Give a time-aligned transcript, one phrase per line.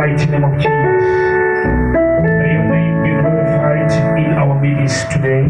[0.00, 0.70] mighty name of Jesus.
[2.24, 5.44] May your name be glorified in our midst today.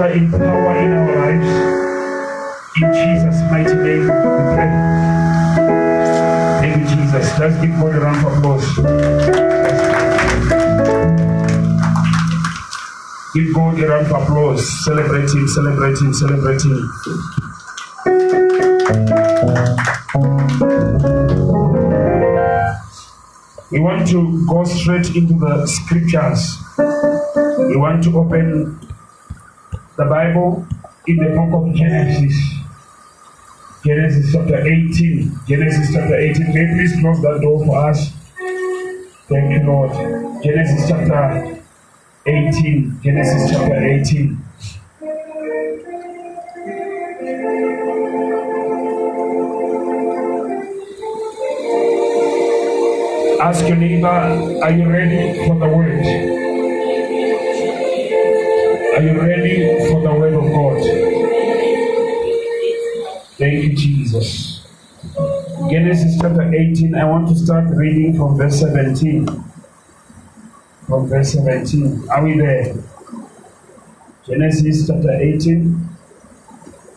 [0.00, 1.50] In power in our lives.
[2.80, 4.08] In Jesus' mighty name, we
[4.54, 4.70] pray.
[6.58, 7.38] Thank you, Jesus.
[7.38, 8.66] Let's give God a round of applause.
[13.34, 14.84] Give God a round of applause.
[14.84, 16.14] Celebrating, celebrating,
[16.64, 17.20] Him.
[23.70, 26.56] We want to go straight into the scriptures.
[27.68, 28.89] We want to open
[30.00, 30.66] the Bible
[31.06, 32.34] in the book of Genesis.
[33.84, 35.30] Genesis chapter 18.
[35.46, 36.54] Genesis chapter 18.
[36.54, 38.08] May please close that door for us.
[39.28, 39.92] Thank you, Lord.
[40.42, 41.60] Genesis chapter
[42.24, 43.00] 18.
[43.02, 44.38] Genesis chapter 18.
[53.42, 56.49] Ask your neighbor, are you ready for the word?
[59.00, 60.76] Are you ready for the word of God?
[63.38, 64.60] Thank you, Jesus.
[65.70, 66.94] Genesis chapter 18.
[66.94, 69.26] I want to start reading from verse 17.
[70.86, 72.10] From verse 17.
[72.10, 72.74] Are we there?
[74.26, 75.88] Genesis chapter 18.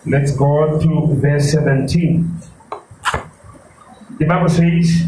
[0.05, 2.29] Let's go to verse 17.
[4.19, 5.05] The Bible says,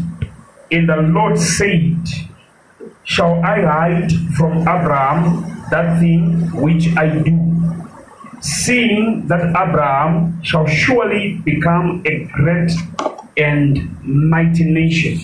[0.70, 2.08] And the Lord said,
[3.02, 7.42] Shall I hide from Abraham that thing which I do?
[8.40, 12.70] Seeing that Abraham shall surely become a great
[13.36, 15.18] and mighty nation,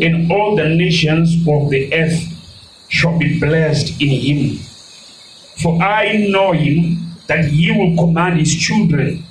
[0.00, 4.58] and all the nations of the earth shall be blessed in him.
[5.62, 9.24] For I know him that he will command his children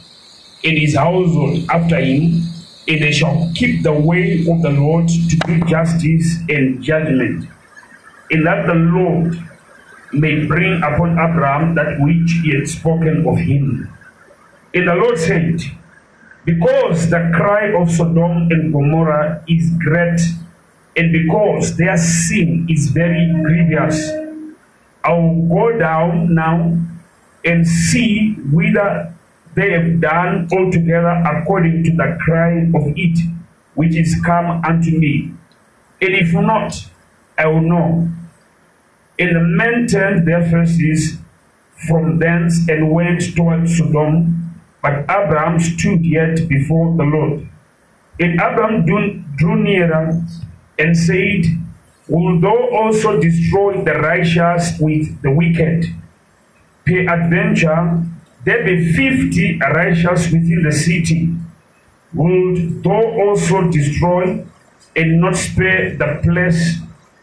[0.63, 2.44] and his household after him,
[2.88, 7.47] and they shall keep the way of the Lord to do justice and judgment,
[8.31, 9.38] and that the Lord
[10.15, 13.89] may bring upon Abraham that which he had spoken of him.
[14.73, 15.61] And the Lord said,
[16.45, 20.21] Because the cry of Sodom and Gomorrah is great,
[20.97, 24.09] and because their sin is very grievous,
[25.03, 26.77] I will go down now
[27.43, 29.13] and see whether
[29.53, 33.19] they have done altogether according to the cry of it
[33.75, 35.31] which is come unto me.
[36.01, 36.85] And if not,
[37.37, 38.09] I will know.
[39.17, 41.17] And the men turned their faces
[41.87, 47.47] from thence and went toward Sodom, but Abraham stood yet before the Lord.
[48.19, 50.21] And Abraham drew, nearer
[50.79, 51.45] and said,
[52.07, 55.85] Will thou also destroy the righteous with the wicked?
[56.85, 58.03] Peradventure,
[58.45, 61.33] there be fifty righteous within the city.
[62.13, 64.45] Wilt thou also destroy
[64.95, 66.77] and not spare the place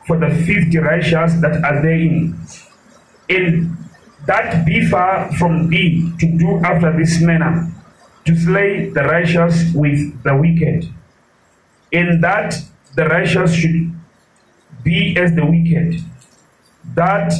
[0.06, 2.38] for the fifty righteous that are therein?
[3.28, 3.76] And
[4.26, 7.72] that be far from thee to do after this manner,
[8.24, 10.92] to slay the righteous with the wicked,
[11.92, 12.54] and that
[12.94, 13.92] the righteous should
[14.84, 16.00] be as the wicked,
[16.94, 17.32] that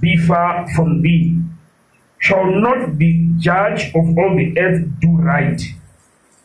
[0.00, 1.40] be far from thee,
[2.18, 5.60] shall not the judge of all the earth do right?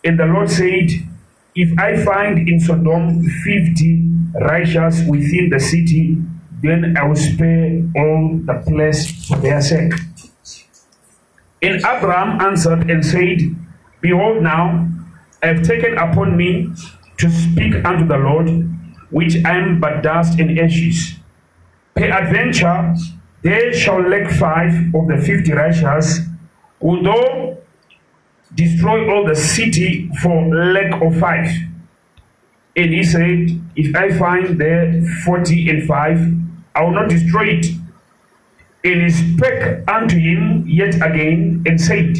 [0.04, 0.90] And the Lord said,
[1.56, 6.18] If I find in Sodom fifty righteous within the city,
[6.62, 9.94] then I will spare all the place for their sake.
[11.62, 13.40] And Abraham answered and said,
[14.02, 14.88] Behold, now
[15.44, 16.72] I have taken upon me
[17.18, 18.50] to speak unto the Lord,
[19.12, 21.16] which I am but dust and ashes.
[21.96, 22.96] Peradventure,
[23.42, 26.20] there shall lack five of the fifty righteous,
[26.82, 27.58] who though
[28.56, 31.50] destroy all the city for lack of five.
[32.76, 36.20] And he said, If I find there forty and five,
[36.76, 37.66] I will not destroy it.
[38.84, 42.16] And he spake unto him yet again and said,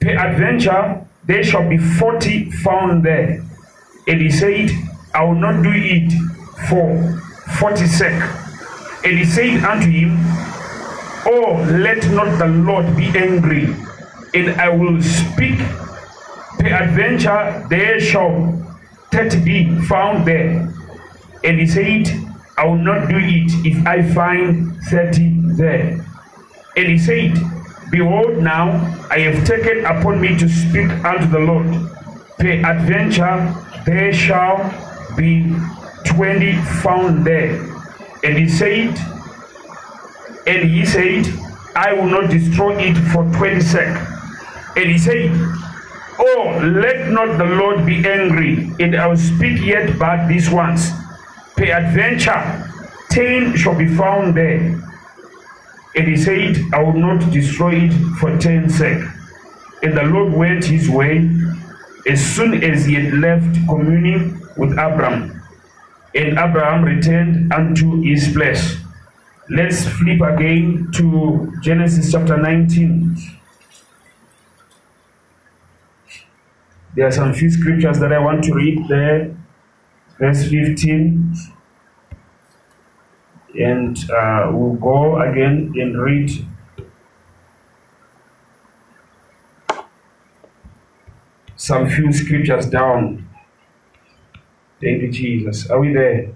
[0.00, 3.44] Peradventure there shall be forty found there.
[4.08, 4.70] And he said,
[5.14, 6.12] I will not do it
[6.68, 7.20] for
[7.58, 8.20] forty sake.
[9.04, 10.16] And he said unto him,
[11.26, 13.74] Oh, let not the Lord be angry,
[14.34, 15.58] and I will speak.
[16.58, 18.63] Peradventure there shall
[19.14, 20.68] thirty be found there.
[21.44, 22.08] And he said,
[22.56, 26.04] I will not do it if I find thirty there.
[26.76, 27.32] And he said,
[27.90, 28.70] Behold, now
[29.10, 31.66] I have taken upon me to speak unto the Lord.
[32.38, 33.54] Peradventure
[33.86, 34.58] there shall
[35.16, 35.54] be
[36.04, 37.54] twenty found there.
[38.24, 38.98] And he said,
[40.46, 41.26] and he said,
[41.76, 43.96] I will not destroy it for twenty sake.
[44.76, 45.30] And he said,
[46.18, 50.90] Oh, let not the Lord be angry, and I will speak yet but these once.
[51.56, 52.70] Peradventure,
[53.10, 54.80] ten shall be found there.
[55.96, 59.02] And he said, I will not destroy it for ten sake.
[59.82, 61.28] And the Lord went his way
[62.08, 65.42] as soon as he had left communing with Abram.
[66.14, 68.76] And Abraham returned unto his place.
[69.50, 73.16] Let's flip again to Genesis chapter 19.
[76.94, 79.36] There are some few scriptures that I want to read there.
[80.18, 81.34] Verse 15.
[83.58, 86.30] And uh, we'll go again and read
[91.56, 93.28] some few scriptures down.
[94.80, 95.70] Thank you, Jesus.
[95.70, 96.34] Are we there?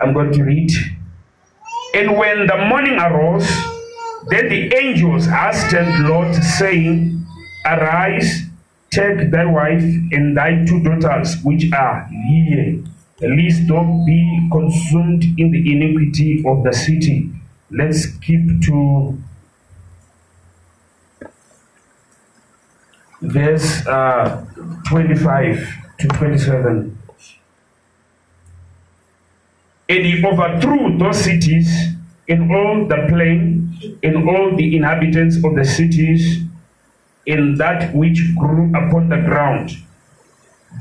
[0.00, 0.70] I'm going to read.
[1.94, 3.48] And when the morning arose,
[4.28, 7.26] then the angels hastened Lot, saying,
[7.66, 8.47] Arise,
[8.90, 12.82] take thy wife and thy two daughters, which are here,
[13.20, 17.30] lest thou be consumed in the iniquity of the city.
[17.70, 19.18] Let's keep to
[23.20, 24.44] verse uh,
[24.88, 25.68] 25
[25.98, 26.98] to 27.
[29.90, 31.88] And he overthrew those cities
[32.26, 36.42] in all the plain, in all the inhabitants of the cities,
[37.28, 39.70] in that which grew upon the ground.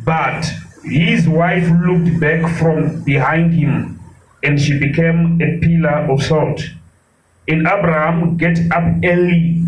[0.05, 0.49] But
[0.83, 3.99] his wife looked back from behind him,
[4.41, 6.61] and she became a pillar of salt.
[7.49, 9.61] And Abraham get up early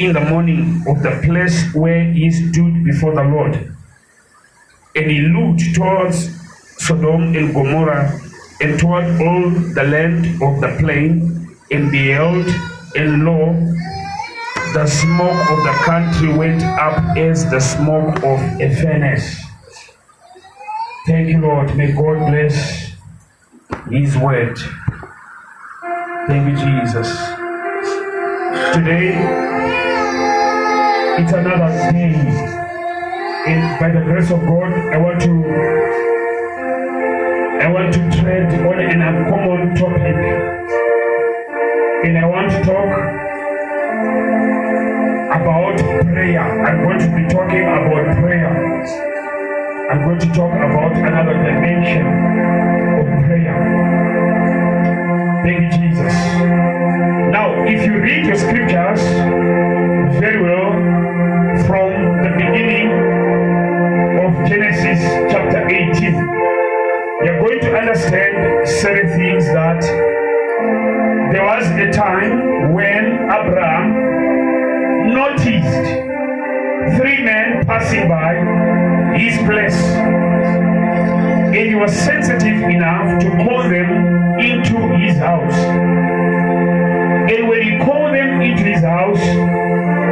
[0.00, 3.54] in the morning of the place where he stood before the Lord.
[4.96, 6.34] And he looked towards
[6.78, 8.20] Sodom and Gomorrah
[8.60, 12.48] and toward all the land of the plain, and beheld,
[12.96, 13.54] and lo,
[14.72, 19.40] the smoke of the country went up as the smoke of a furnace.
[21.06, 21.74] Thank you, Lord.
[21.76, 22.92] May God bless
[23.90, 24.58] His word.
[26.26, 27.08] Thank you, Jesus.
[28.74, 29.16] Today,
[31.18, 32.14] it's another day.
[33.46, 35.78] And by the grace of God, I want to
[37.64, 40.16] I want to tread on an uncommon topic.
[42.04, 43.27] And I want to talk
[45.32, 46.40] about prayer.
[46.40, 48.50] I'm going to be talking about prayer.
[49.90, 52.06] I'm going to talk about another dimension
[52.98, 53.56] of prayer.
[55.44, 56.12] Thank you, Jesus.
[57.32, 59.00] Now, if you read your scriptures
[60.20, 60.72] very well
[61.66, 61.90] from
[62.22, 62.90] the beginning
[64.18, 66.14] of Genesis chapter 18,
[67.24, 69.82] you're going to understand certain things that
[71.32, 75.84] there was a time when Abraham noticed
[76.96, 78.34] three men passing by
[79.14, 79.76] his place.
[81.52, 85.54] And he was sensitive enough to call them into his house.
[87.30, 89.20] And when he called them into his house,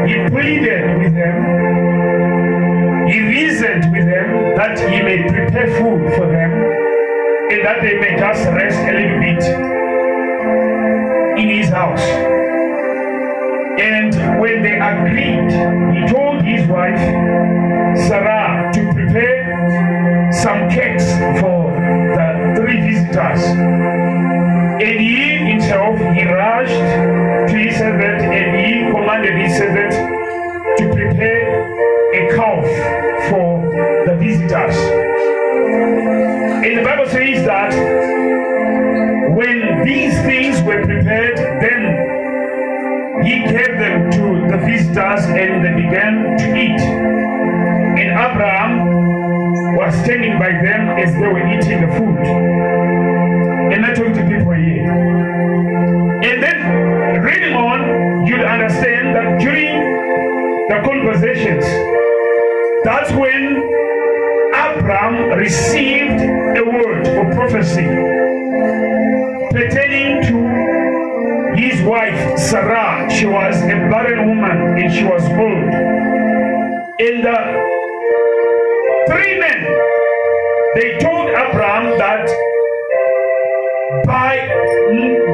[0.06, 6.52] he pleaded with them, he reasoned with them that he may prepare food for them
[7.50, 9.75] and that they may just rest a little bit
[11.36, 12.00] in his house.
[13.78, 15.52] And when they agreed,
[15.94, 16.98] he told his wife,
[18.08, 21.04] Sarah, to prepare some cakes
[21.40, 21.70] for
[22.16, 23.42] the three visitors.
[23.44, 29.92] And he himself, he rushed to his servant and he commanded his servant
[30.78, 31.64] to prepare
[32.14, 32.64] a calf
[33.28, 33.60] for
[34.06, 34.76] the visitors.
[36.64, 38.15] And the Bible says that
[39.36, 46.38] when these things were prepared, then he gave them to the visitors and they began
[46.38, 46.80] to eat.
[48.00, 52.16] And Abraham was standing by them as they were eating the food.
[53.74, 54.90] And I talk to people here.
[54.90, 59.76] And then reading on, you'd understand that during
[60.70, 61.66] the conversations,
[62.84, 63.58] that's when
[64.54, 68.25] Abraham received a word of prophecy
[69.56, 75.72] pertaining to his wife Sarah, she was a barren woman and she was old.
[77.00, 77.38] And the
[79.08, 79.60] three men,
[80.74, 82.26] they told Abraham that
[84.04, 84.36] by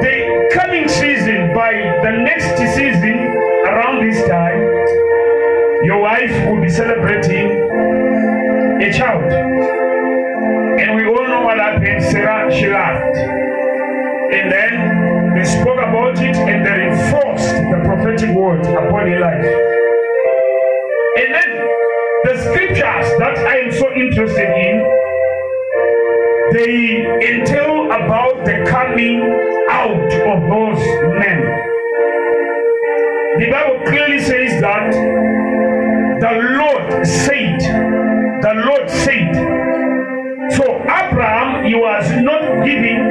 [0.05, 1.73] the coming season, by
[2.05, 3.19] the next season,
[3.67, 4.61] around this time,
[5.85, 7.51] your wife will be celebrating
[8.81, 9.33] a child.
[10.81, 12.05] And we all know what happened.
[12.05, 12.92] Sarah, she laughed.
[16.21, 19.45] It and they enforced the prophetic word upon her life.
[21.19, 21.51] And then
[22.25, 25.03] the scriptures that I am so interested in
[26.53, 29.23] they entail about the coming
[29.71, 30.85] out of those
[31.19, 31.41] men.
[33.39, 34.93] The Bible clearly says that
[36.21, 37.59] the Lord said,
[38.43, 39.35] the Lord said.
[40.53, 43.02] So Abraham, he was not giving,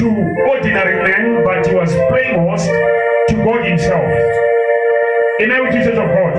[0.00, 0.08] to
[0.48, 2.64] ordinary men, but he was playing host
[3.28, 4.10] to God Himself.
[5.40, 6.34] In every Jesus of God.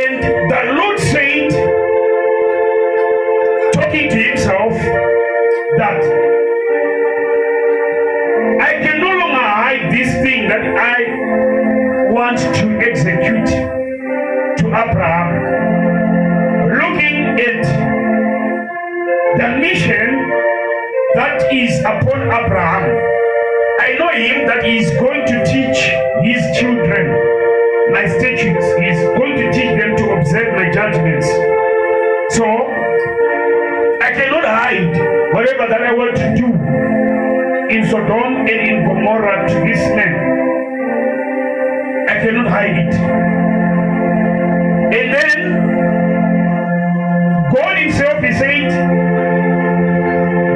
[0.00, 1.50] And the Lord said,
[3.72, 4.72] talking to himself
[5.78, 6.02] that
[8.60, 13.46] I can no longer hide this thing that I want to execute
[14.58, 15.28] to Abraham.
[16.78, 17.62] Looking at
[19.38, 20.01] the mission
[21.52, 22.84] is upon Abraham,
[23.80, 25.78] I know him that he is going to teach
[26.24, 27.32] his children
[27.92, 28.64] my statutes.
[28.78, 31.26] He is going to teach them to observe my judgments.
[32.34, 32.44] So
[34.00, 34.96] I cannot hide
[35.34, 36.46] whatever that I want to do
[37.74, 40.14] in Sodom and in Gomorrah to this man.
[42.08, 42.94] I cannot hide it.
[44.94, 45.38] And then
[47.52, 48.68] God Himself is saying,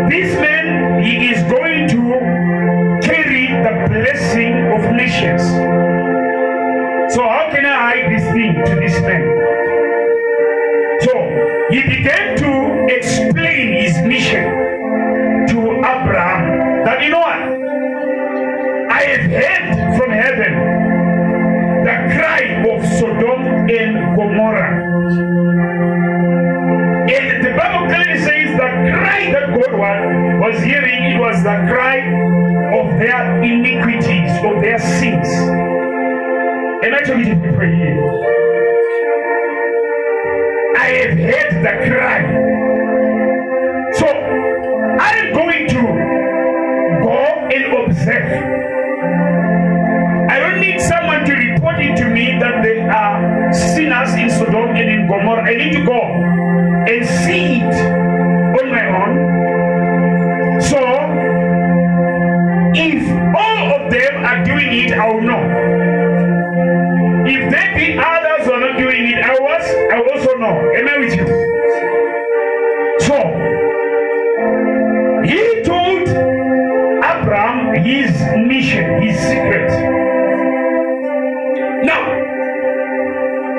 [0.08, 0.45] This man
[1.06, 2.02] he is going to
[3.06, 5.42] carry the blessing of nations.
[7.14, 9.24] So how can I hide this thing to this man?
[11.06, 11.12] So
[11.70, 14.44] he began to explain his mission
[15.50, 17.38] to Abraham that you know what?
[18.90, 20.52] I have heard from heaven
[21.86, 24.82] the cry of Sodom and Gomorrah.
[27.08, 30.85] And the Bible clearly says the cry that God was, was hearing,
[31.26, 31.98] was the cry
[32.78, 35.26] of their iniquities, of their sins.
[36.84, 37.98] And actually, people here.
[40.78, 42.20] I have heard the cry.
[43.98, 45.82] So I'm going to
[47.02, 47.18] go
[47.50, 48.30] and observe.
[50.30, 54.76] I don't need someone to report it to me that they are sinners in Sodom
[54.76, 55.42] and in Gomorrah.
[55.42, 56.02] I need to go
[56.86, 57.65] and see
[81.86, 82.02] Now,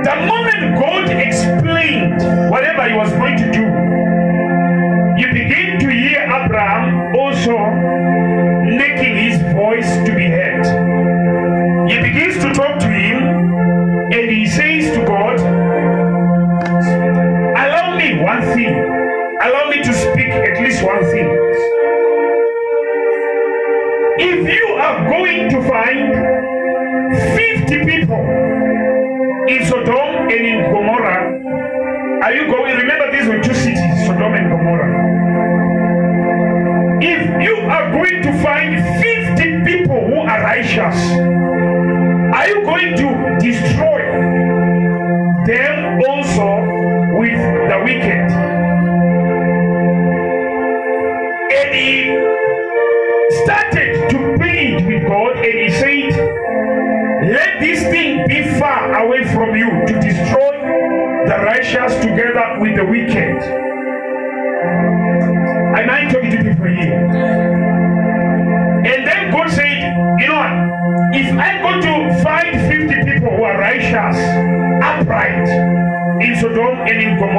[0.03, 3.63] the moment God explained whatever he was going to do,
[5.21, 5.66] you begin
[30.29, 32.75] And in Gomorrah, are you going?
[32.75, 34.91] Remember, these were two cities, Sodom and Gomorrah.
[37.01, 40.97] If you are going to find 50 people who are righteous,
[42.35, 43.86] are you going to destroy
[76.87, 77.36] Sodom and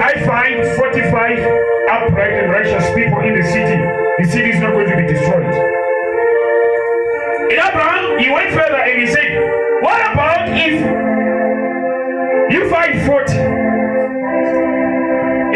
[0.00, 1.38] I find 45
[1.88, 3.80] upright and righteous people in the city,
[4.18, 5.54] the city is not going to be destroyed.
[7.50, 9.40] In Abraham, he went further and he said,
[9.82, 10.80] What about if
[12.52, 13.32] you find 40?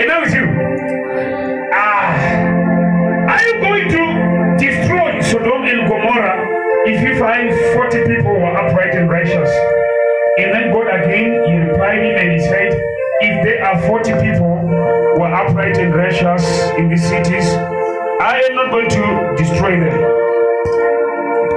[0.01, 0.47] And now it's you.
[1.73, 2.17] Ah,
[3.29, 8.69] are you going to destroy Sodom and Gomorrah if you find 40 people who are
[8.69, 9.51] upright and righteous?
[10.39, 10.70] And then
[13.71, 16.43] are 40 people who are upright and righteous
[16.77, 17.47] in the cities,
[18.21, 19.95] I am not going to destroy them.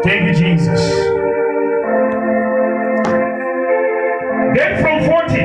[0.03, 0.79] Thank you, Jesus.
[4.55, 5.41] Then from 40,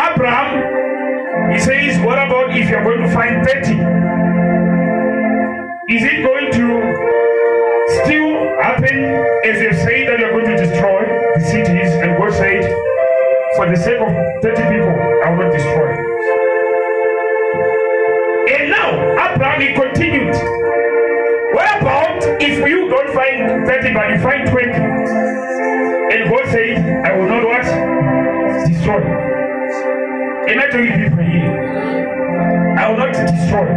[0.00, 3.72] Abraham, he says, What about if you're going to find 30?
[5.94, 6.82] Is it going to
[8.02, 8.96] still happen
[9.44, 11.04] as you've said that you're going to destroy
[11.34, 11.92] the cities?
[12.00, 12.91] And God said,
[13.56, 14.08] For the sake of
[14.40, 15.92] 30 people, I will not destroy.
[18.48, 18.90] And now,
[19.28, 20.34] Abraham, he continued.
[21.52, 24.70] What about if you don't find 30 but you find 20?
[26.12, 27.64] And God said, I will not what?
[28.66, 29.02] Destroy.
[30.48, 33.68] And I tell you people here, I will not destroy.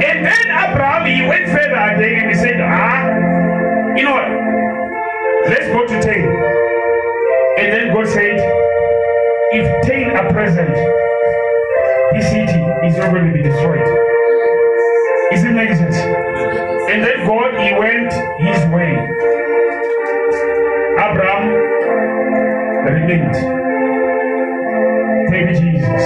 [0.00, 3.04] And then Abraham, he went further again and he said, Ah,
[3.94, 5.50] you know what?
[5.50, 6.63] Let's go to 10.
[7.64, 8.36] And then God said,
[9.52, 10.68] If 10 are present,
[12.12, 13.80] this city is not going to be destroyed.
[15.32, 15.96] Is it making sense?
[15.96, 18.92] And then God, he went his way.
[21.00, 21.48] Abraham
[22.84, 23.34] remained.
[25.30, 26.02] Thank you, Jesus.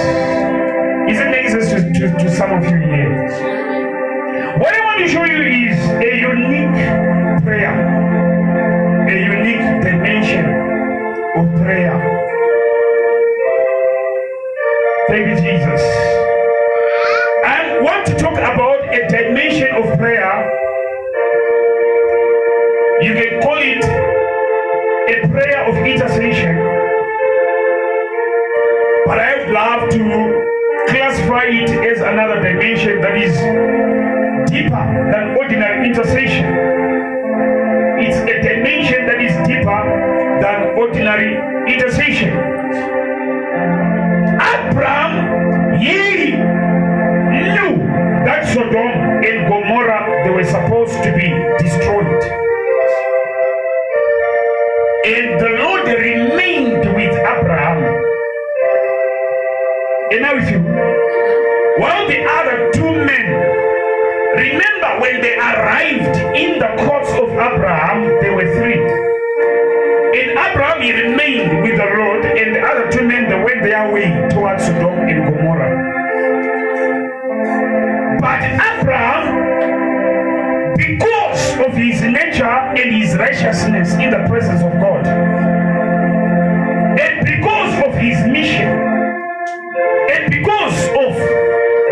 [1.11, 3.11] Is it making sense to, to, to some of you here?
[4.59, 7.75] What I want to show you is a unique prayer,
[9.09, 10.68] a unique dimension
[11.35, 11.93] of prayer.
[15.09, 15.81] Thank you, Jesus.
[17.45, 20.49] I want to talk about a dimension of prayer.
[23.01, 26.55] You can call it a prayer of intercession.
[29.05, 33.35] But I would love to classify it as another dimension that is
[34.49, 36.45] deeper than ordinary intercession.
[38.01, 40.08] It's a dimension that is deeper
[40.41, 41.35] than ordinary
[41.71, 42.29] intercession.
[44.39, 45.39] Abraham,
[47.59, 47.77] knew
[48.25, 51.29] that Sodom and Gomorrah they were supposed to be
[51.63, 52.23] destroyed.
[55.05, 57.77] And the Lord remained with Abraham.
[60.11, 60.59] And now with you.
[61.79, 63.27] While the other two men,
[64.35, 68.88] remember when they arrived in the courts of Abraham, they were three.
[70.19, 73.89] And Abraham he remained with the Lord, and the other two men they went their
[73.89, 75.71] way towards Sodom and Gomorrah.
[78.19, 85.07] But Abraham, because of his nature and his righteousness in the presence of God,
[86.99, 88.67] and because of his mission,
[90.11, 91.15] and because of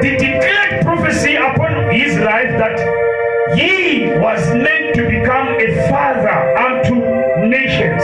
[0.02, 2.78] the declared prophecy upon his life that
[3.56, 6.87] he was meant to become a father unto
[7.58, 8.04] nations.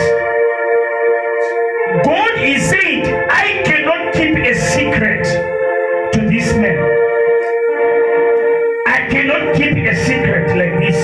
[2.05, 5.23] God is saying, I cannot keep a secret
[6.13, 6.79] to this man.
[8.87, 10.99] I cannot keep a secret like this.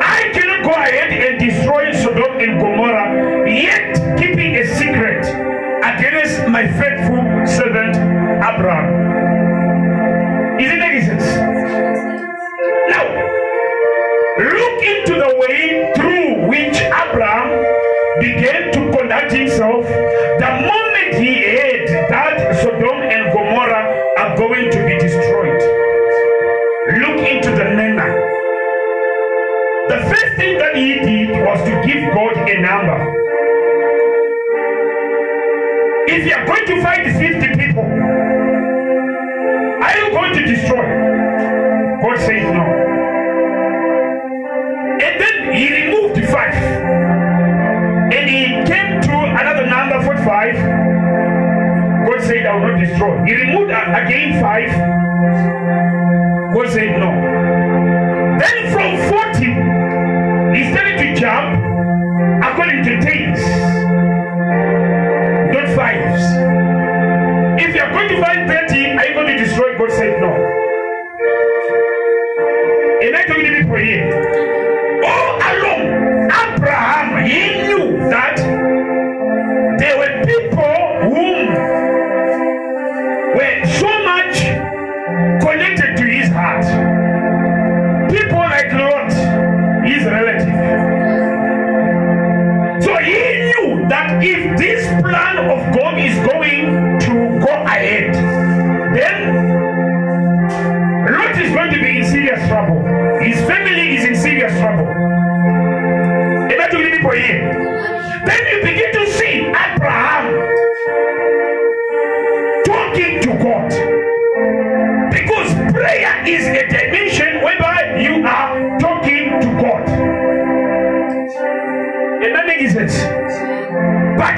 [0.00, 5.22] I cannot go ahead and destroy Sodom and Gomorrah, yet keeping a secret
[5.84, 7.94] against my faithful servant
[8.48, 8.88] Abraham.
[10.60, 11.22] Is it?
[12.90, 13.04] Now,
[14.38, 16.17] look into the way through
[16.58, 17.50] which Abraham
[18.18, 23.86] began to conduct himself the moment he heard that Sodom and Gomorrah
[24.18, 25.62] are going to be destroyed.
[26.98, 28.10] Look into the manner.
[29.88, 32.98] The first thing that he did was to give God a number.
[36.08, 37.57] If you are going to fight 50
[52.28, 53.24] said, I will not destroy.
[53.24, 54.68] He removed again five.
[56.52, 57.10] God said, no.
[58.38, 61.56] Then from 40, he started to jump
[62.44, 63.40] according to things,
[65.54, 66.22] not fives.
[67.64, 69.78] If you are going to find 30, are you going to destroy?
[69.78, 70.17] God said,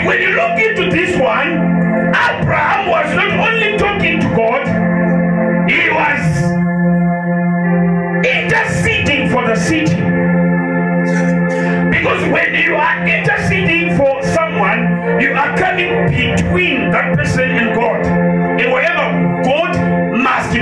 [0.05, 1.49] when you look into this one,
[2.15, 4.67] Abraham was not only talking to God,
[5.69, 6.21] he was
[8.25, 10.01] interceding for the city.
[11.91, 18.07] Because when you are interceding for someone, you are coming between that person and God.
[18.07, 19.77] And whatever God
[20.17, 20.61] must do,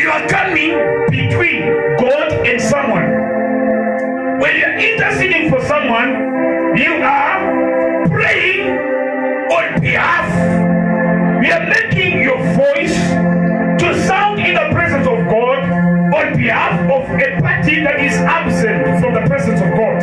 [0.00, 4.38] you are coming between God and someone.
[4.38, 6.25] When you are interceding for someone,
[6.76, 8.78] you are praying
[9.50, 10.28] on behalf.
[11.44, 12.96] You are making your voice
[13.80, 15.70] to sound in the presence of God
[16.14, 20.02] on behalf of a party that is absent from the presence of God.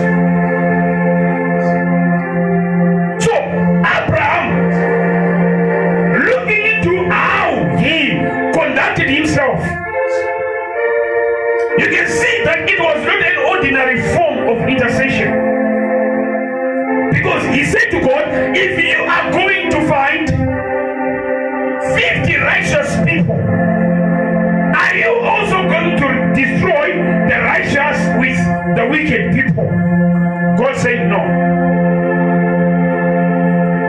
[3.21, 3.33] So,
[3.85, 4.47] Abraham,
[6.25, 8.09] looking into how he
[8.57, 9.59] conducted himself,
[11.79, 15.32] you can see that it was not an ordinary form of intercession.
[28.93, 29.65] Wicked people?
[30.55, 31.17] God said no.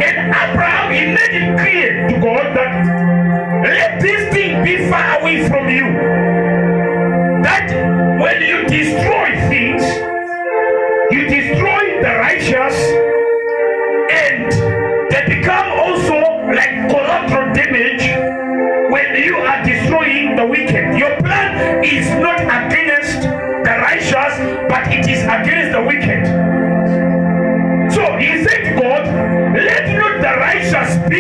[0.01, 5.47] And Abraham, he made it clear to God that let this thing be far away
[5.47, 6.24] from you.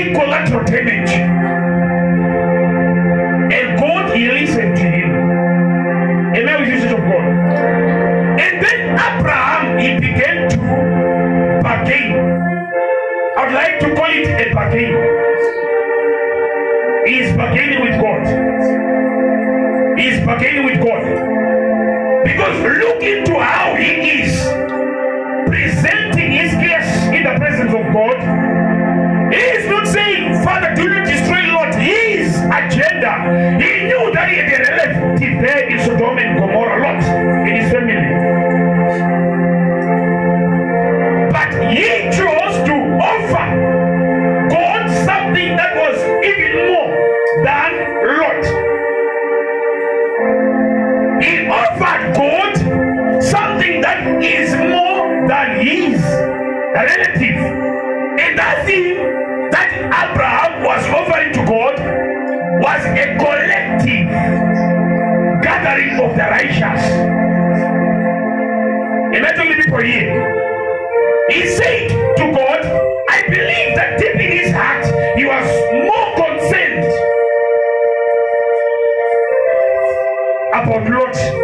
[0.04, 1.10] Righteous be collateral damage.
[3.52, 5.10] And God, he listened to him.
[6.36, 7.24] Amen with usage of God.
[8.40, 10.56] And then Abraham, he began to
[11.62, 12.12] bargain.
[13.36, 14.94] I would like to call it a bargain.
[17.06, 18.24] He is bargaining with God.
[19.98, 21.04] He is bargaining with God.
[22.24, 23.63] Because look into how
[33.44, 37.02] He knew that he had a relative there in Sodom and Gomorrah, Lot,
[37.46, 37.94] in his family.
[41.30, 43.46] But he chose to offer
[44.48, 46.90] God something that was even more
[47.44, 47.70] than
[48.16, 48.44] Lot.
[51.22, 56.00] He offered God something that is more than his
[56.72, 57.38] relative.
[58.16, 58.93] And that thing
[62.74, 64.08] was a collective
[65.42, 66.82] gathering of the righteous.
[69.14, 70.10] Am I talking to people here?
[71.30, 72.64] He said to God,
[73.08, 74.84] I believe that deep in his heart,
[75.16, 75.46] he was
[75.86, 76.84] more concerned
[80.52, 81.43] about Lot.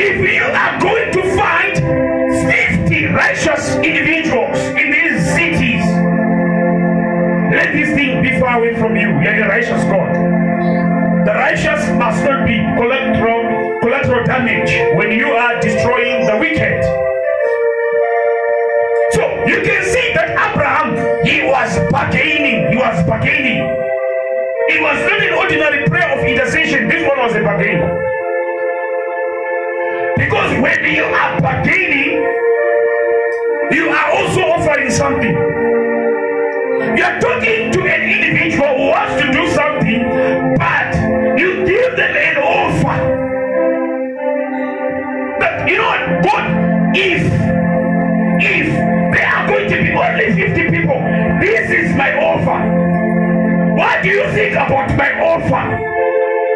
[0.00, 1.74] If you are going to find
[2.86, 5.84] 50 righteous individuals in these cities,
[7.50, 9.08] let this thing be far away from you.
[9.08, 10.14] You are a righteous God.
[11.26, 16.78] The righteous must not be collateral, collateral damage when you are destroying the wicked.
[19.18, 20.94] So you can see that Abraham,
[21.26, 22.70] he was bargaining.
[22.70, 23.66] He was bargaining.
[24.70, 26.86] It was not an ordinary prayer of intercession.
[26.86, 27.82] This one was a bargain.
[30.18, 32.20] Because when you are bargaining,
[33.70, 35.34] you are also offering something.
[36.96, 40.02] You are talking to an individual who wants to do something,
[40.58, 40.94] but
[41.38, 43.28] you give them an offer.
[45.38, 46.24] But you know what?
[46.24, 47.22] God, if
[48.42, 48.66] if
[49.14, 51.00] there are going to be only 50 people,
[51.40, 52.58] this is my offer.
[53.76, 55.64] What do you think about my offer?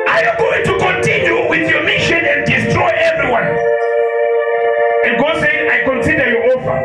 [0.08, 2.61] Are you going to continue with your mission and destroy
[3.02, 3.46] everyone?
[5.04, 6.78] And God said, I consider your offer.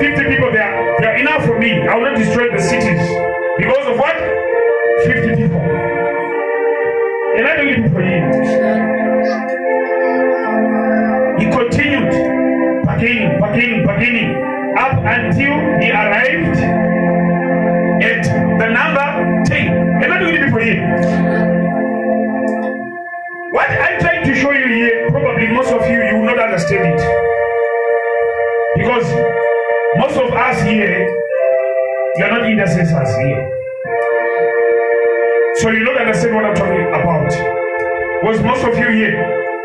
[0.00, 1.86] 50 people, they are, they are enough for me.
[1.86, 3.00] I will not destroy the cities.
[3.58, 4.16] Because of what?
[5.06, 5.60] 50 people.
[7.36, 8.22] And I don't for you.
[11.38, 12.10] He continued
[12.84, 16.58] bargaining, bargaining, bargaining up until he arrived
[18.02, 18.24] at
[18.58, 20.02] the number 10.
[20.02, 21.61] Am I doing it for you?
[23.52, 26.98] What I'm trying to show you here, probably most of you, you will not understand
[26.98, 27.04] it.
[28.78, 29.04] Because
[29.98, 31.04] most of us here,
[32.16, 33.44] you are not intercessors here.
[35.56, 37.28] So you don't understand what I'm talking about.
[38.22, 39.20] Because most of you here,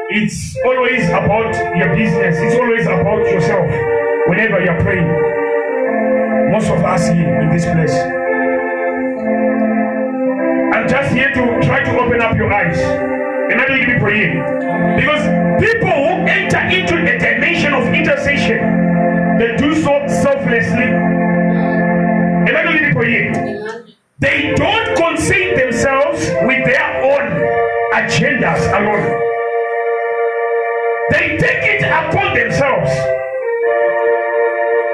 [0.09, 3.71] it's always about your business, it's always about yourself
[4.27, 5.07] whenever you're praying.
[6.51, 7.95] Most of us here in this place.
[10.75, 13.16] I'm just here to try to open up your eyes.
[13.49, 14.11] Am I for?
[14.97, 15.23] Because
[15.61, 20.83] people who enter into a dimension of intercession, they do so selflessly.
[22.43, 23.05] Am I for?
[24.19, 27.25] They don't concern themselves with their own
[27.93, 29.23] agendas alone.
[31.11, 32.91] They take it upon themselves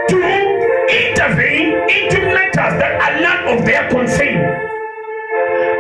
[0.09, 0.17] to
[0.93, 4.72] intervene into matters that are not of their concern.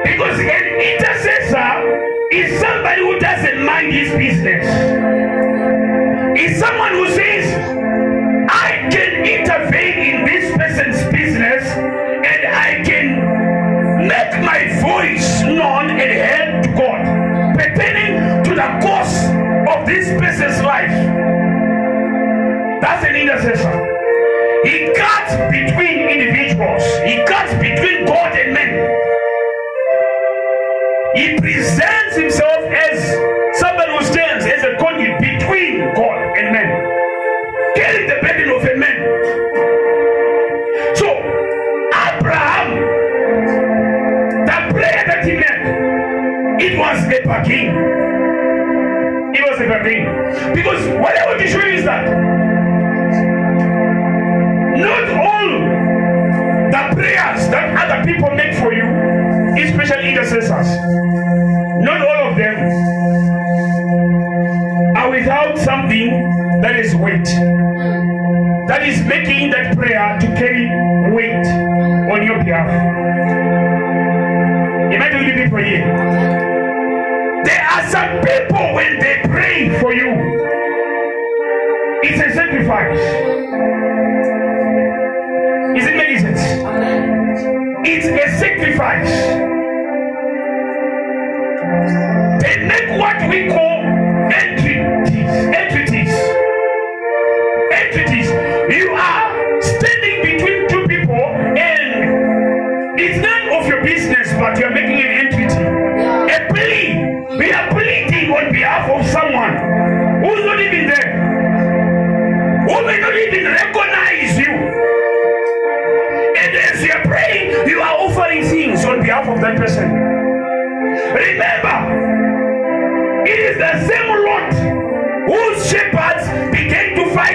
[0.03, 4.65] Because an intercessor is somebody who doesn't mind his business.
[6.37, 7.45] Is someone who says,
[8.49, 16.63] I can intervene in this person's business and I can make my voice known and
[16.63, 19.25] to God pertaining to the course
[19.75, 20.91] of this person's life.
[22.81, 23.89] That's an intercessor.
[24.65, 29.12] He cuts between individuals, he cuts between God and men.
[31.15, 38.09] He presents himself as somebody who stands as a conduit between God and man, carrying
[38.09, 38.97] the burden of a man.
[40.95, 41.07] So,
[41.93, 42.67] Abraham,
[44.45, 47.75] the prayer that he made, it was a bargain.
[49.35, 50.55] It was a bargain.
[50.55, 52.05] Because what I want to show you is that
[54.77, 55.49] not all
[56.71, 58.85] the prayers that other people make for you,
[59.57, 60.67] especially intercessors,
[61.81, 62.57] not all of them
[64.97, 67.25] are without something that is weight.
[68.67, 70.65] That is making that prayer to carry
[71.11, 71.45] weight
[72.11, 72.69] on your behalf.
[74.93, 75.79] Am I doing it for you?
[77.43, 80.41] There are some people when they pray for you,
[82.03, 82.99] it's a sacrifice.
[87.85, 89.09] It's a sacrifice.
[92.41, 93.83] They make what we call
[94.31, 95.11] entities.
[95.53, 96.13] Entities.
[97.73, 98.29] Entities.
[98.73, 99.12] You are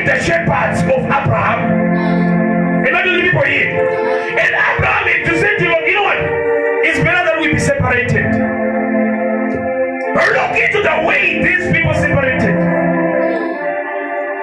[0.08, 1.60] the shepherds of Abraham.
[2.80, 3.76] And not the people here.
[4.40, 6.16] And Abraham to say to Lot, you know what?
[6.88, 8.24] It's better that we be separated.
[10.16, 12.56] Look into the way these people separated.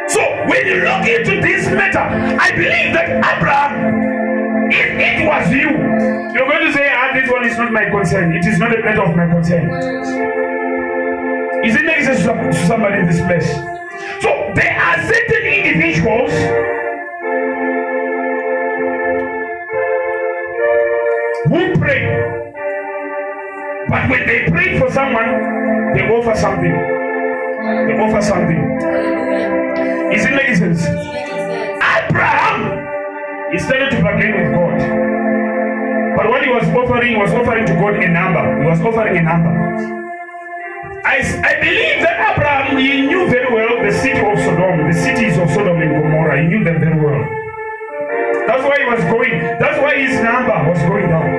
[0.08, 2.06] So when you look into this matter,
[2.38, 5.70] I believe that Abraham, if it was you,
[6.32, 8.36] you're going to say, ah, this one is not my concern.
[8.36, 9.66] It is not a matter of my concern.
[11.66, 13.85] Is it making sense to somebody in this place?
[14.26, 16.32] So there are certain individuals
[21.46, 22.02] who pray.
[23.88, 26.74] But when they pray for someone, they offer something.
[26.74, 28.62] They offer something.
[30.12, 30.74] Is it making?
[31.86, 32.82] Abraham
[33.52, 36.18] he started to bargain with God.
[36.18, 38.60] But what he was offering, he was offering to God a number.
[38.64, 39.95] He was offering a number.
[41.06, 45.38] I, I believe that Abraham, he knew very well the city of Sodom, the cities
[45.38, 46.42] of Sodom and Gomorrah.
[46.42, 47.22] He knew them very well.
[48.48, 49.38] That's why he was going.
[49.62, 51.30] That's why his number was going down.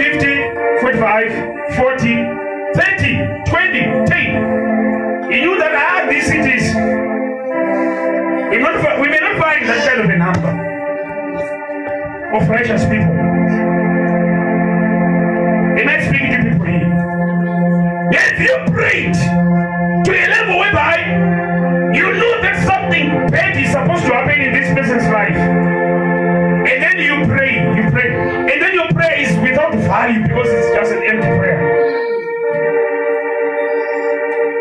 [0.00, 5.30] 50, 45, 40, 30, 20, 10.
[5.30, 6.72] He knew that ah, these cities,
[8.48, 10.52] we, not, we may not find that kind of a number
[12.32, 13.12] of righteous people.
[15.76, 16.57] He might speak to people
[18.40, 20.98] you pray to a level whereby
[21.94, 25.36] you know that something bad is supposed to happen in this person's life.
[25.36, 28.14] And then you pray, you pray.
[28.14, 31.58] And then your prayer is without value because it's just an empty prayer.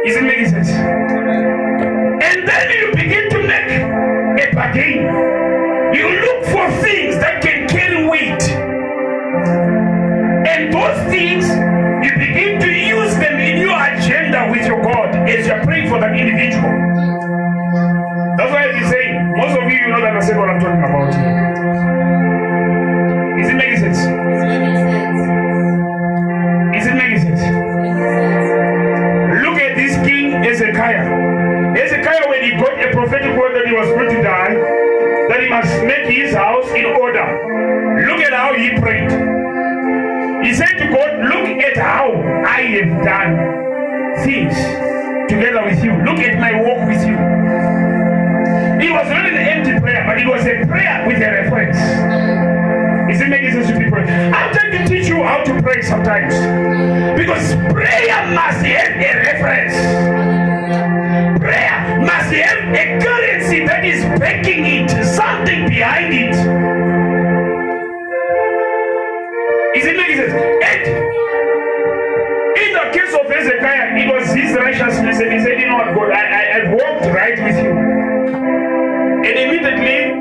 [0.06, 0.70] Is it making sense?
[0.70, 3.70] And then you begin to make
[4.42, 5.94] a bargain.
[5.94, 8.44] You look for things that can carry weight.
[10.48, 11.67] And those things
[16.18, 16.72] individual.
[18.38, 20.84] That's why he's saying, most of you, you know that I said what I'm talking
[20.84, 21.10] about.
[23.40, 24.00] Is it making sense?
[26.76, 27.42] Is it making sense?
[29.44, 31.76] Look at this king Hezekiah.
[31.76, 34.56] Hezekiah, when he got a prophetic word that he was going to die,
[35.30, 37.26] that he must make his house in order.
[38.08, 39.12] Look at how he prayed.
[40.46, 42.14] He said to God, Look at how
[42.46, 44.97] I have done things
[45.38, 45.94] together with you.
[46.04, 47.14] Look at my walk with you.
[48.82, 51.78] It was not an empty prayer, but it was a prayer with a reference.
[53.14, 54.00] Is it making sense to people?
[54.00, 56.34] I'm trying to teach you how to pray sometimes.
[57.20, 59.76] Because prayer must have a reference.
[61.40, 66.34] Prayer must have a currency that is backing it, something behind it.
[69.78, 70.34] Is it making sense?
[70.34, 70.97] And
[74.56, 77.72] righteousness, and he said, You know what, God, I, I, I've walked right with you.
[79.10, 80.14] And immediately,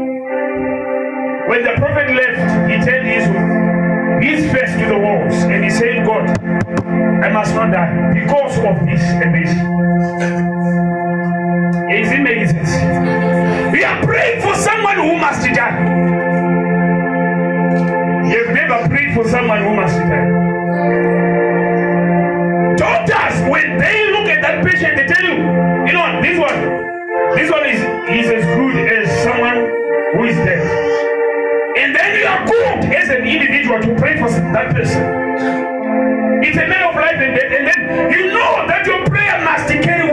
[1.48, 3.26] when the prophet left, he turned his,
[4.24, 6.28] his face to the walls and he said, God,
[7.24, 9.50] I must not die because of this and this.
[11.88, 13.72] Is it making sense?
[13.72, 16.02] We are praying for someone who must die.
[18.28, 20.35] You've never prayed for someone who must die.
[24.66, 25.36] Patient, they tell you,
[25.86, 26.58] you know what, this one,
[27.36, 29.70] this one is, is as good as someone
[30.14, 30.62] who is dead.
[31.78, 35.02] And then you are good as an individual to pray for that person.
[36.42, 37.52] It's a matter of life and death.
[37.52, 40.05] And then you know that your prayer must carry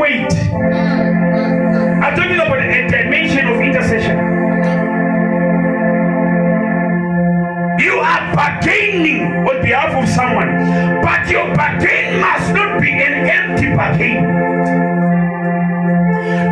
[8.34, 14.26] bargaining on behalf of someone, but your bargain must not be an empty bargain.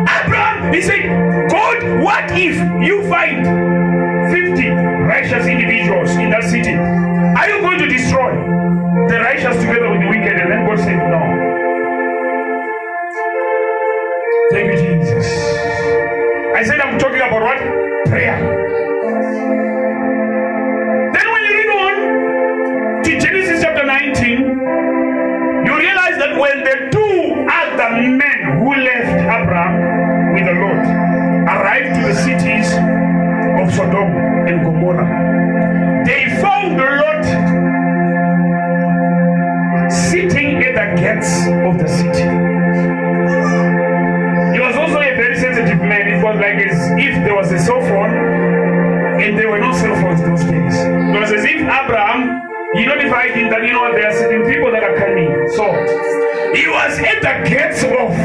[0.08, 3.44] Abraham, he said, God, what if you find
[4.32, 6.74] 50 righteous individuals in that city?
[6.74, 8.32] Are you going to destroy
[9.08, 10.38] the righteous together with the wicked?
[10.40, 11.52] And then God said, No.
[14.52, 15.26] Thank you, Jesus.
[16.54, 18.06] I said, I'm talking about what?
[18.06, 18.61] Prayer.
[24.12, 24.40] 19,
[25.64, 30.84] you realize that when the two other men who left Abraham with the Lord
[31.48, 32.72] arrived to the cities
[33.60, 34.12] of Sodom
[34.48, 37.24] and Gomorrah, they found Lot
[39.90, 42.28] sitting at the gates of the city.
[44.52, 46.08] He was also a very sensitive man.
[46.08, 48.12] It was like as if there was a cell phone
[49.22, 50.76] and there were no cell phones those days.
[50.76, 52.31] It was as if Abraham,
[52.74, 55.28] he notified him that, you know, there are certain people that are coming.
[55.56, 55.72] So,
[56.54, 58.16] he was at the gates of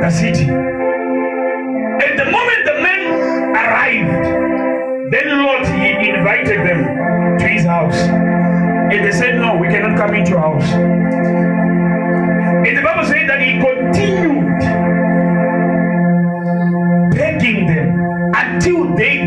[0.00, 0.48] the city.
[0.50, 3.02] And the moment the men
[3.56, 7.96] arrived, then Lot, he invited them to his house.
[7.96, 10.70] And they said, no, we cannot come into your house.
[12.64, 14.41] And the Bible says that he continued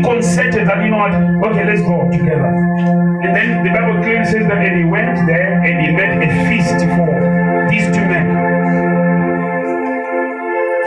[0.06, 2.46] consented that, you know what, okay, let's go together.
[2.46, 6.30] And then the Bible clearly says that, and he went there and he made a
[6.46, 8.26] feast for these two men.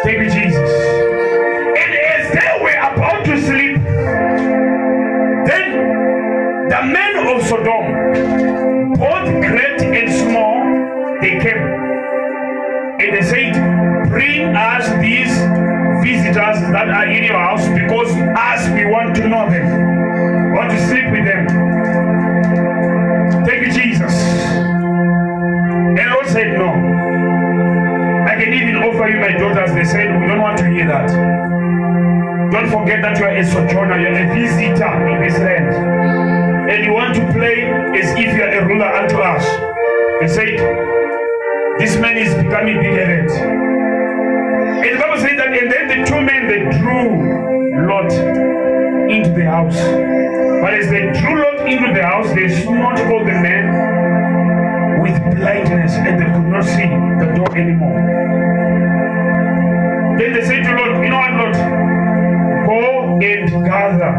[0.04, 0.72] Thank you, Jesus.
[1.82, 3.76] And as they were about to sleep,
[5.50, 5.68] then
[6.70, 7.86] the men of Sodom,
[8.96, 10.64] both great and small,
[11.20, 11.90] they came.
[13.02, 15.36] And they said, Bring us these
[16.04, 17.68] visitors that are in your house
[19.00, 21.48] want to know them, want to sleep with them.
[23.46, 24.14] Thank you, Jesus.
[26.00, 26.70] And Lot said, No.
[28.28, 29.74] I can even offer you my daughters.
[29.74, 31.08] They said, We don't want to hear that.
[32.52, 36.70] Don't forget that you are a sojourner, you're a visitor in this land.
[36.70, 39.46] And you want to play as if you are a ruler unto us.
[40.20, 40.60] They said,
[41.80, 43.32] This man is becoming big-headed.
[43.32, 48.59] And the Bible says that, and then the two men they drew Lot
[49.10, 49.76] into the house.
[50.62, 55.94] But as they drew Lot into the house, they smote all the men with blindness,
[55.94, 56.90] and they could not see
[57.20, 58.00] the door anymore.
[60.20, 61.56] Then they said to Lot, You know what, Lot?
[62.68, 64.14] Go and gather.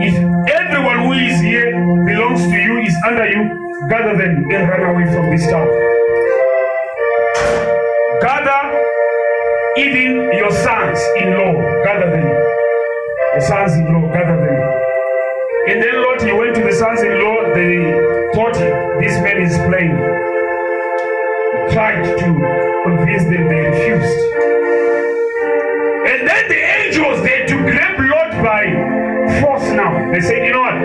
[0.00, 0.14] If
[0.48, 1.72] everyone who is here
[2.06, 5.68] belongs to you, is under you, gather them and run away from this town.
[8.20, 8.62] Gather
[9.76, 12.41] even your sons in law, gather them.
[13.42, 14.62] The sons in law, gathered them.
[15.66, 17.74] And then Lot, he went to the sons in law, they
[18.38, 18.54] thought
[19.02, 19.98] this man is playing.
[21.66, 22.28] He tried to
[22.86, 24.18] convince them, they refused.
[26.06, 28.62] And then the angels, they had to grab Lot by
[29.40, 29.90] force now.
[30.12, 30.78] They said, you know what?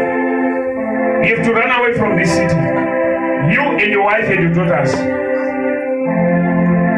[1.28, 2.56] You have to run away from this city.
[3.54, 4.94] You and your wife and your daughters.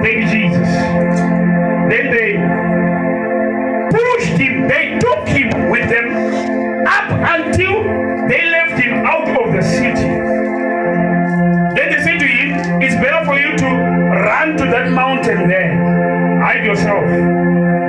[0.05, 0.69] Thank you, Jesus.
[1.91, 2.88] Then they
[4.23, 7.09] him, they took him with them up
[7.39, 7.83] until
[8.27, 10.07] they left him out of the city.
[11.75, 15.75] Then they said to him, It's better for you to run to that mountain there,
[16.41, 17.05] hide yourself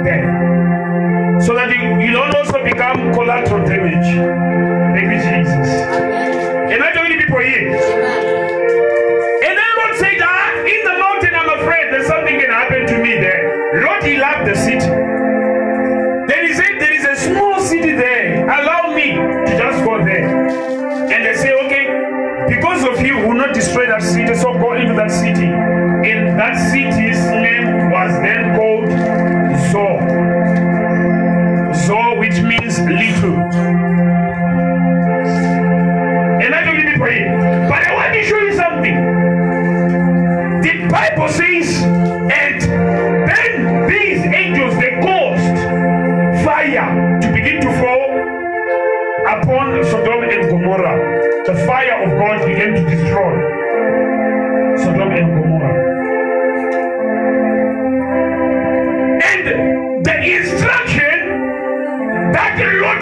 [0.05, 0.27] there,
[1.41, 4.07] so that you, you don't also become collateral damage.
[4.95, 5.69] Thank you, Jesus.
[6.71, 7.73] Am I talking to people here?
[9.43, 12.99] And then Lot said, Ah, in the mountain, I'm afraid there's something can happen to
[12.99, 13.83] me there.
[13.83, 15.00] Lot, he loved the city.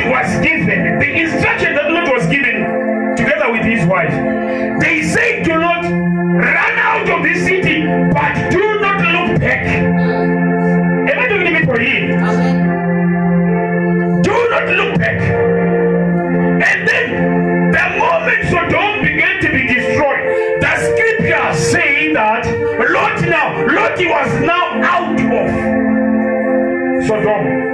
[0.06, 4.12] Was given, the instruction that Lot was given together with his wife,
[4.80, 7.82] they said Do not run out of this city,
[8.12, 9.66] but do not look back.
[9.66, 12.08] Am I doing it for you?
[14.22, 15.20] Do not look back.
[16.68, 20.24] And then the moment Sodom began to be destroyed,
[20.60, 22.46] the scripture say that
[22.92, 25.48] Lot now, Lot was now out of
[27.06, 27.68] Sodom.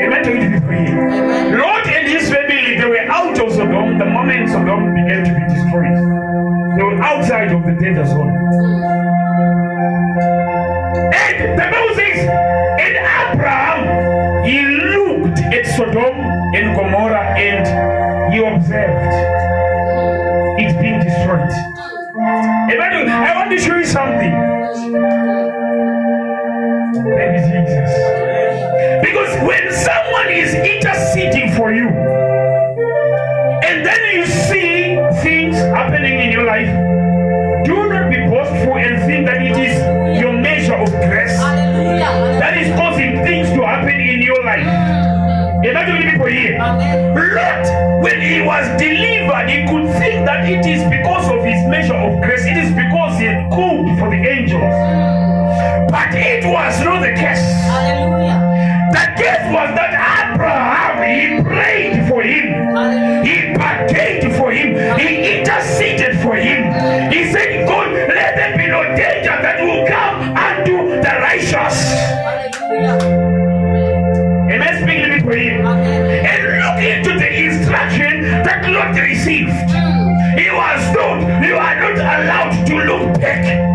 [0.00, 4.50] Am I talking to Lot and his family, they were out of Sodom the moment
[4.50, 5.96] Sodom began to be destroyed.
[6.76, 8.30] They were outside of the danger zone.
[11.12, 12.28] And the Bible says,
[12.80, 12.96] and
[13.32, 16.16] Abraham, he looked at Sodom
[16.54, 19.42] and Gomorrah and he observed
[20.60, 21.52] it being destroyed.
[22.70, 24.32] Emmanuel, I want to show you something.
[27.16, 28.21] Thank Jesus.
[30.22, 36.68] Someone is interceding for you, and then you see things happening in your life,
[37.64, 41.36] do not be boastful and think that it is your measure of grace
[42.38, 44.66] that is causing things to happen in your life.
[45.64, 46.58] Imagine people here.
[46.58, 51.94] Lot, when he was delivered, he could think that it is because of his measure
[51.94, 52.44] of grace.
[52.44, 54.70] It is because he had called for the angels.
[55.90, 58.51] But it was not the case.
[58.92, 63.24] The case was that Abraham, he prayed for him.
[63.24, 64.76] He partaked for him.
[64.98, 66.68] He interceded for him.
[67.10, 71.76] He said, God, let there be no danger that will come unto the righteous.
[74.52, 75.64] Am I speaking to people here?
[75.64, 79.50] And look into the instruction that Lot received.
[79.72, 80.38] Mm.
[80.38, 83.71] He was told, you are not allowed to look back.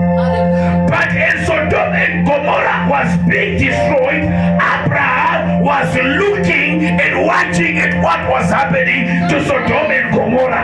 [2.48, 9.92] Gomorrah was being destroyed, Abraham was looking and watching at what was happening to Sodom
[9.92, 10.64] and Gomorrah.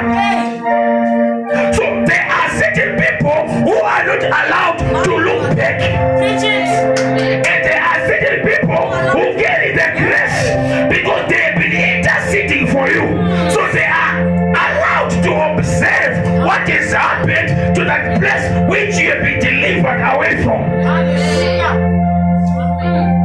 [1.75, 3.36] So there are certain people
[3.67, 5.81] who are not allowed to look back.
[5.84, 12.88] And there are certain people who carry the grace because they have been interceding for
[12.88, 13.11] you.
[13.51, 19.21] So they are allowed to observe what has happened to that place which you have
[19.21, 20.82] been delivered away from.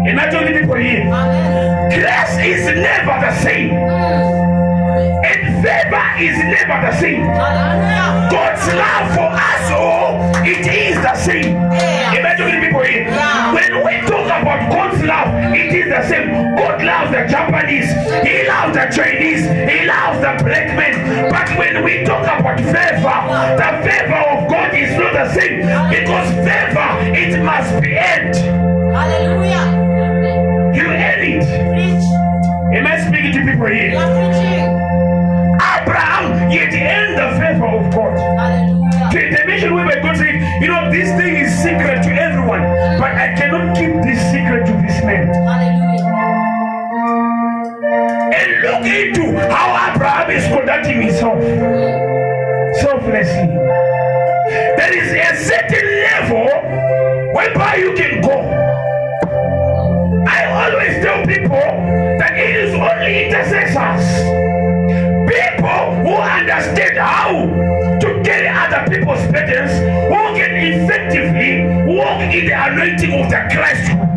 [0.09, 1.05] Am I telling people here?
[1.93, 3.73] Grace is never the same.
[3.75, 7.27] And favor is never the same.
[8.33, 11.57] God's love for us all, it is the same.
[11.57, 13.05] Am I telling people here?
[13.53, 16.57] When we talk about God's love, it is the same.
[16.57, 17.91] God loves the Japanese,
[18.25, 21.31] He loves the Chinese, He loves the black men.
[21.31, 23.19] But when we talk about favor,
[23.61, 25.61] the favor of God is not the same
[25.93, 28.69] because favor it must be earned.
[28.89, 29.88] You earn
[31.47, 32.03] it.
[32.77, 33.93] Am I speaking to people here?
[35.61, 38.19] Abraham, yet earn the favor of God.
[38.19, 39.11] Hallelujah.
[39.11, 42.63] To a dimension whereby God said, you know, this thing is secret to everyone,
[42.99, 45.29] but I cannot keep this secret to this man.
[45.29, 45.89] Hallelujah.
[48.35, 51.41] And look into how Abraham is conducting himself
[52.81, 53.49] selflessly.
[54.77, 58.68] There is a certain level whereby you can go.
[60.29, 61.57] I always tell people
[62.19, 64.05] that it is only intercessors,
[65.25, 67.31] people who understand how
[67.99, 69.73] to carry other people's burdens,
[70.11, 74.11] who can effectively walk in the anointing of the Christhood.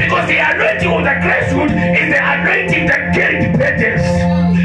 [0.00, 4.04] Because the anointing of the Christhood is the anointing that carried burdens.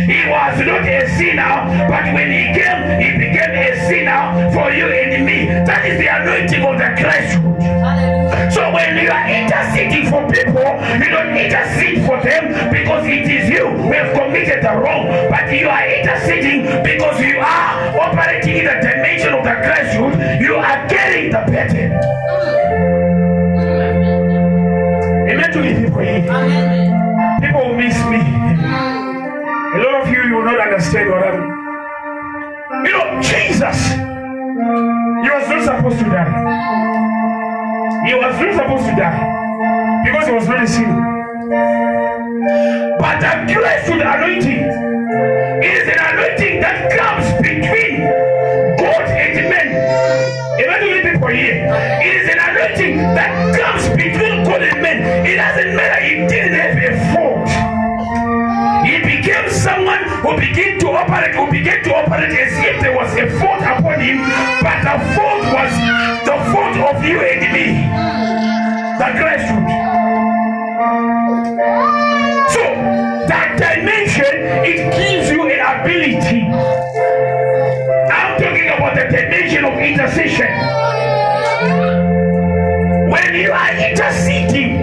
[0.08, 4.88] He was not a sinner, but when he came, he became a sinner for you
[4.88, 5.46] and me.
[5.46, 7.52] That is the anointing of the Christhood.
[8.52, 10.68] So when you are interceding for people,
[11.00, 15.48] you don't intercede for them because it is you who have committed the wrong, but
[15.54, 20.40] you are interceding because you are operating in the dimension of the Christhood.
[20.40, 21.92] You are getting the burden.
[25.30, 26.30] Imagine people here.
[26.30, 27.42] Amen.
[27.42, 28.22] People will miss me.
[28.22, 31.42] A lot of you, you will not understand what I'm.
[32.86, 33.78] You know, Jesus,
[35.24, 36.30] he was not supposed to die.
[38.06, 41.02] He was not supposed to die because he was not a sinner.
[43.00, 44.64] But the grace to the anointing
[45.64, 46.92] is an anointing that
[53.16, 55.26] that comes between God and men.
[55.26, 57.50] It doesn't matter, he didn't have a fault.
[58.86, 63.12] He became someone who began to operate, who began to operate as if there was
[63.16, 64.20] a fault upon him,
[64.62, 65.72] but the fault was
[66.26, 67.88] the fault of you and me.
[68.98, 69.70] The Christhood.
[72.50, 72.64] So
[73.28, 74.34] that dimension,
[74.66, 76.48] it gives you an ability.
[78.12, 80.91] I'm talking about the dimension of intercession.
[83.42, 84.78] You are interceding,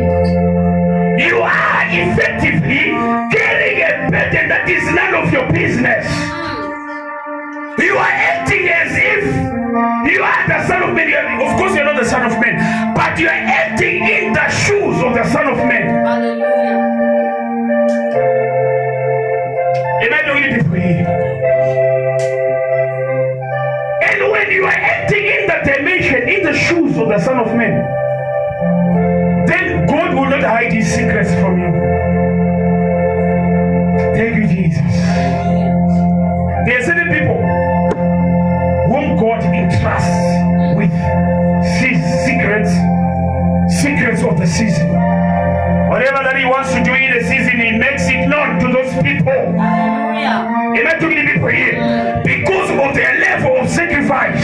[1.16, 2.90] you are effectively
[3.30, 6.02] carrying a burden that is none of your business.
[7.78, 9.22] You are acting as if
[10.10, 11.40] you are the son of man.
[11.40, 15.04] Of course, you're not the son of man, but you are acting in the shoes
[15.06, 16.04] of the son of man.
[16.04, 16.98] Hallelujah.
[20.02, 21.06] Am I to people here?
[24.02, 27.54] And when you are acting in the dimension, in the shoes of the Son of
[27.54, 27.97] Man,
[29.46, 31.72] then God will not hide his secrets from you.
[34.16, 34.82] Thank you, Jesus.
[36.66, 37.38] There are certain people
[38.90, 40.92] whom God entrusts with
[41.78, 42.70] se- secrets,
[43.82, 44.88] secrets of the season.
[45.88, 48.92] Whatever that he wants to do in the season, he makes it known to those
[49.02, 49.32] people.
[49.58, 50.80] Hallelujah.
[50.80, 52.20] Am I talking to people here?
[52.24, 54.42] Because of their level of sacrifice.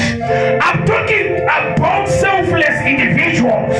[0.62, 3.74] I'm talking about selfless individuals.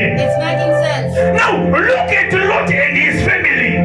[0.00, 0.16] Here?
[0.16, 1.12] It's making sense.
[1.36, 3.76] Now, look at Lot and his family.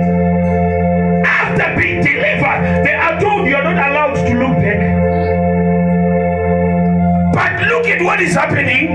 [1.26, 4.82] After being delivered, they are told you are not allowed to look back.
[7.36, 8.88] But look at what is happening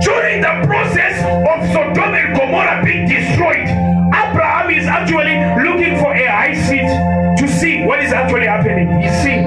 [0.00, 3.68] during the process of Sodom and Gomorrah being destroyed.
[4.14, 5.36] Abraham is actually
[5.66, 6.90] looking for a high seat
[7.38, 9.00] to see what is actually happening.
[9.00, 9.46] He's seeing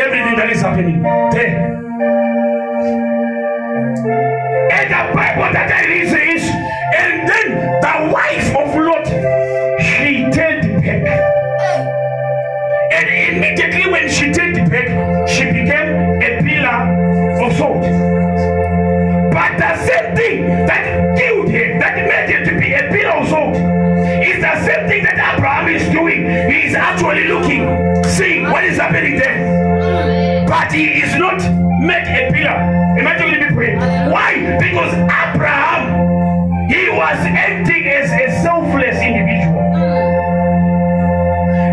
[0.00, 2.35] everything that is happening there.
[5.36, 6.48] Bible that I says,
[6.96, 7.48] and then
[7.84, 9.06] the wife of Lot,
[9.84, 11.04] she turned back.
[12.92, 17.82] And immediately when she turned back, she became a pillar of salt.
[19.30, 23.28] But the same thing that killed her, that made her to be a pillar of
[23.28, 26.24] salt, is the same thing that Abraham is doing.
[26.50, 30.46] He is actually looking, seeing what is happening there.
[30.48, 32.58] But he is not made a pillar.
[32.98, 33.78] Imagine the people here.
[34.10, 34.58] Why?
[34.58, 39.62] Because Abraham, he was acting as a selfless individual.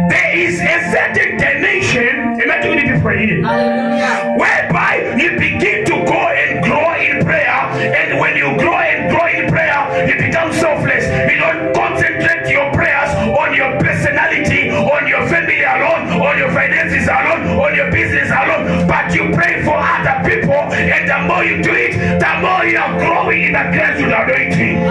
[0.09, 4.36] There is a certain dimension, imagine the people here Hallelujah.
[4.38, 7.59] whereby you begin to go and grow in prayer.
[7.74, 11.05] And when you grow and grow in prayer, you become selfless.
[11.32, 16.02] You don't concentrate your prayers on your personality, on your family alone,
[16.34, 20.57] on your finances alone, on your business alone, but you pray for other people.
[20.73, 24.09] And the more you do it, the more you are growing in the grace with
[24.09, 24.81] anointing.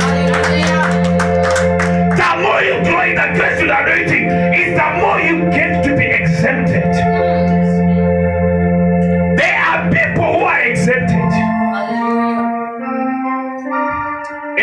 [2.14, 5.96] The more you grow in the grace with anointing, is the more you get to
[5.96, 6.94] be exempted.
[9.36, 11.32] There are people who are exempted.
[11.74, 12.52] Hallelujah.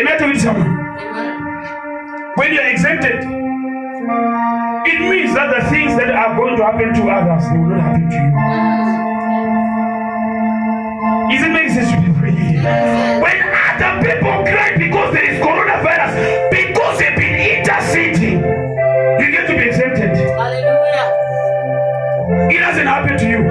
[0.00, 0.66] Am I someone?
[0.98, 2.32] Amen.
[2.36, 3.40] When you're exempted,
[4.86, 7.80] it means that the things that are going to happen to others, they will not
[7.80, 8.30] happen to you.
[11.34, 12.62] Is it making sense to be praying?
[12.62, 16.12] When other people cry because there is coronavirus,
[16.50, 18.42] because they've been interceding,
[19.20, 20.16] you get to be exempted.
[20.16, 21.06] Hallelujah.
[22.50, 23.50] It doesn't happen to you.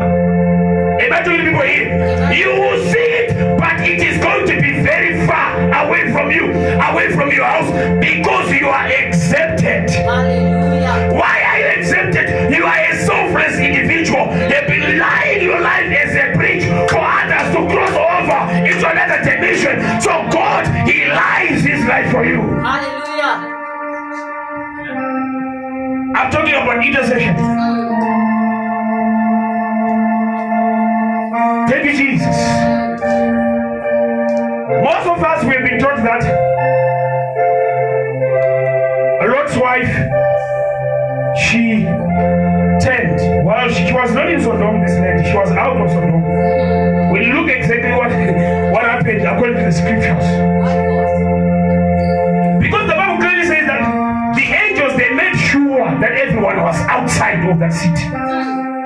[1.19, 2.31] Telling people here?
[2.31, 5.51] You will see it, but it is going to be very far
[5.85, 6.45] away from you,
[6.79, 7.69] away from your house,
[7.99, 9.89] because you are exempted.
[9.89, 11.09] Hallelujah.
[11.11, 11.48] Why
[11.79, 12.53] exempted?
[12.53, 14.27] You are a selfless individual.
[14.51, 19.23] You've been lying your life as a bridge for others to cross over into another
[19.23, 20.01] dimension.
[20.01, 22.41] So God, He lies His life for you.
[22.61, 23.55] Hallelujah.
[26.15, 27.35] I'm talking about intercession.
[31.69, 32.37] Thank you, Jesus.
[34.83, 36.49] Most of us we have been taught that
[39.49, 40.08] Lot's wife,
[41.69, 41.85] she
[42.81, 43.45] turned.
[43.45, 46.21] While she, she was not in Sodom, this lady, she was out of Sodom.
[47.11, 48.09] When you look exactly what,
[48.73, 50.25] what happened according to the scriptures.
[52.61, 53.81] Because the Bible clearly says that
[54.35, 58.05] the angels they made sure that everyone was outside of that city.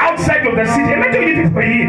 [0.03, 0.91] Outside of the city.
[0.93, 1.87] Am I telling you people here?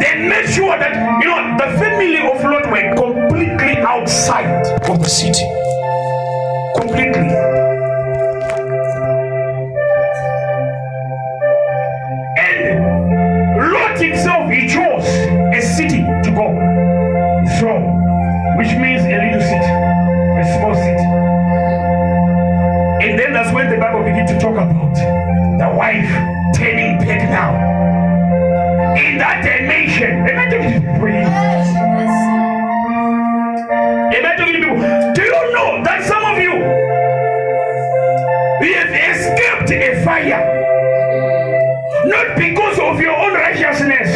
[0.00, 5.08] They made sure that you know the family of Lot were completely outside of the
[5.08, 5.46] city.
[6.76, 7.71] Completely.
[16.34, 16.46] Go.
[17.60, 17.70] So,
[18.58, 19.72] which means a little city,
[20.40, 21.06] a small city.
[23.04, 26.08] And then that's when the Bible begins to talk about the wife
[26.54, 27.52] turning back now
[28.96, 30.26] in that dimension.
[30.28, 31.06] Am I talking to people?
[31.06, 31.22] here?
[31.22, 31.68] Yes.
[31.74, 32.14] Yes.
[34.14, 35.12] Am I talking to people?
[35.14, 36.54] Do you know that some of you
[38.66, 40.62] you have escaped a fire
[42.04, 44.10] not because of your own righteousness,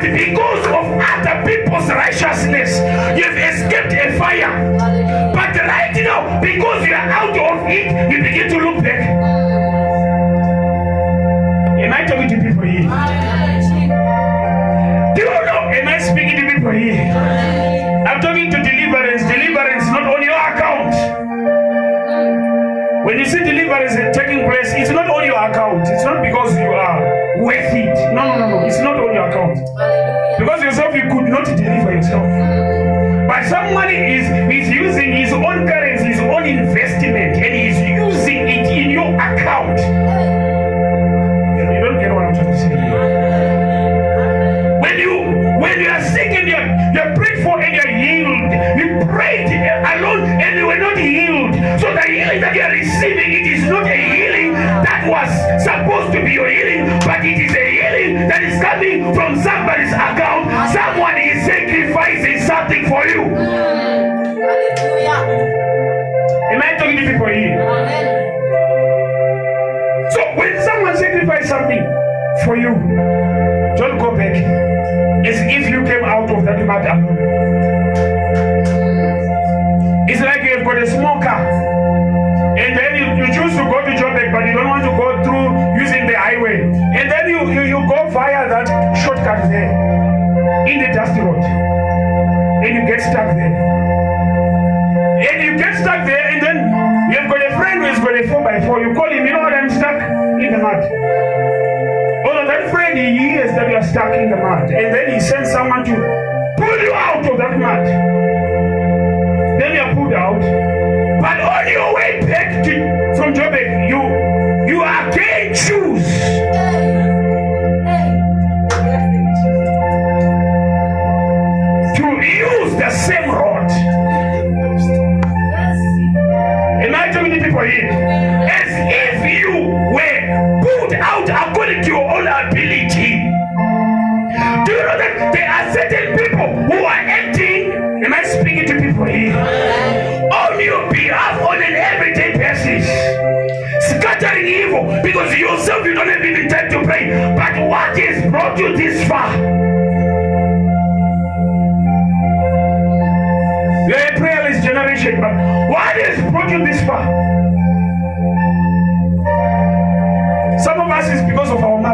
[0.00, 2.78] but because of other people's righteousness?
[3.16, 4.52] You've escaped a fire.
[5.32, 9.00] But right now, because you are out of it, you begin to look back.
[11.80, 12.82] Am I talking to people here?
[15.14, 15.70] Do you know?
[15.72, 17.12] Am I speaking to people here?
[18.06, 19.22] I'm talking to deliverance.
[19.22, 20.94] Deliverance not on your account.
[23.06, 25.88] When you see deliverance taking place, it's not on your account.
[25.88, 27.00] It's not because you are
[27.40, 27.94] worth it.
[28.14, 28.45] No, no, no,
[31.96, 32.28] yourself.
[33.26, 38.66] But somebody is, is using his own currency, his own investment, and he's using it
[38.70, 39.78] in your account.
[41.56, 42.76] You you don't get what I'm trying to say.
[44.80, 45.12] When you
[45.60, 49.48] when you are sick and you're, you're prayed for and you're healed, you prayed
[49.96, 51.54] alone and you were not healed.
[51.80, 55.30] So the healing that you are receiving, it is not a healing that was
[55.64, 59.92] supposed to be your healing, but it is a healing that is coming from somebody's
[59.92, 60.25] account.
[66.48, 67.60] Am I talking to people here?
[67.60, 68.06] Amen.
[70.12, 71.84] So when someone sacrifices something
[72.44, 72.72] for you,
[73.76, 74.36] don't go back
[75.26, 77.04] as if you came out of that alone.
[80.08, 81.42] It's like you've got a small car,
[82.56, 85.22] and then you, you choose to go to Joburg, but you don't want to go
[85.24, 85.50] through
[85.82, 88.68] using the highway, and then you, you, you go via that
[89.04, 89.72] shortcut there
[90.68, 91.35] in the dusty road,
[100.76, 102.26] mud.
[102.26, 105.20] Although that friend, he hears that you are stuck in the mud, and then he
[105.20, 105.94] sends someone to
[106.58, 108.05] pull you out of that mud.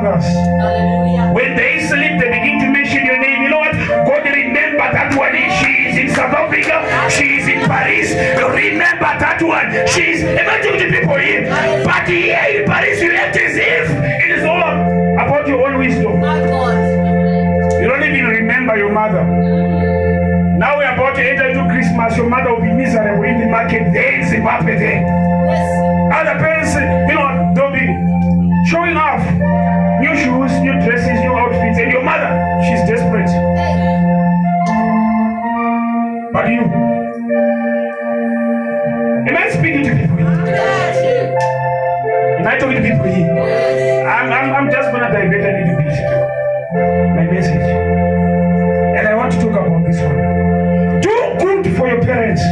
[0.02, 0.58] Because of our mothers.
[0.58, 1.32] Hallelujah.
[1.32, 3.42] When they sleep, they begin to mention your name.
[3.42, 3.72] You know what?
[3.72, 5.34] God remember that one.
[5.62, 6.82] She is in South Africa.
[7.10, 8.10] She is in Paris.
[8.12, 9.70] Remember that one.
[9.88, 10.22] She is.
[10.22, 11.48] Am I talking to people here?
[11.84, 14.74] But here in Paris, you act as if it is all
[15.18, 16.20] about your own wisdom.
[17.80, 19.24] You don't even remember your mother.
[20.58, 22.16] Now we're about to enter into Christmas.
[22.16, 25.02] Your mother will be miserable in the market there in Zimbabwe there.
[26.12, 26.74] Other parents,
[27.10, 27.90] you know, they'll be
[28.70, 28.96] showing
[31.78, 32.30] and your mother,
[32.64, 33.30] she's desperate.
[36.32, 36.62] But you,
[39.28, 40.18] am I speaking to people.
[42.38, 43.30] Am I talking to people here?
[44.08, 45.92] I'm, I'm, I'm just gonna divert a little bit
[46.74, 47.52] my message.
[48.96, 51.00] And I want to talk about this one.
[51.00, 52.42] Do good for your parents.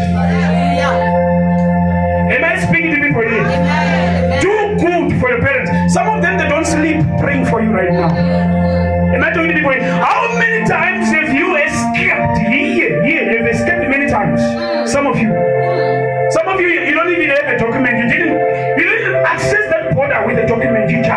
[2.31, 4.41] Am I speaking to people here?
[4.41, 5.95] Do good for your parents.
[5.95, 7.00] Some of them they don't sleep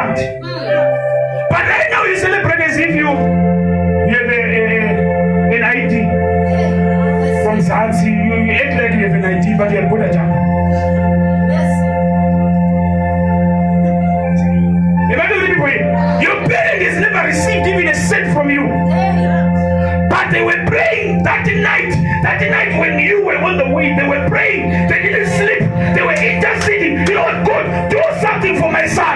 [0.04, 0.43] You jumped.
[1.49, 5.93] But right now you celebrate as if you, you have a, a, an ID
[7.45, 8.12] from Zanzi.
[8.12, 10.32] You, you act like you have an ID, but you're a border jump.
[15.12, 15.88] Am I talking to people here?
[16.22, 18.64] Your parent has never received even a cent from you.
[20.10, 21.91] But they were praying that night.
[22.24, 24.70] That night when you were on the way, they were praying.
[24.89, 25.64] They didn't sleep.
[25.95, 27.08] They were interceding.
[27.08, 27.45] You know what?
[27.45, 29.12] God, do something for my son.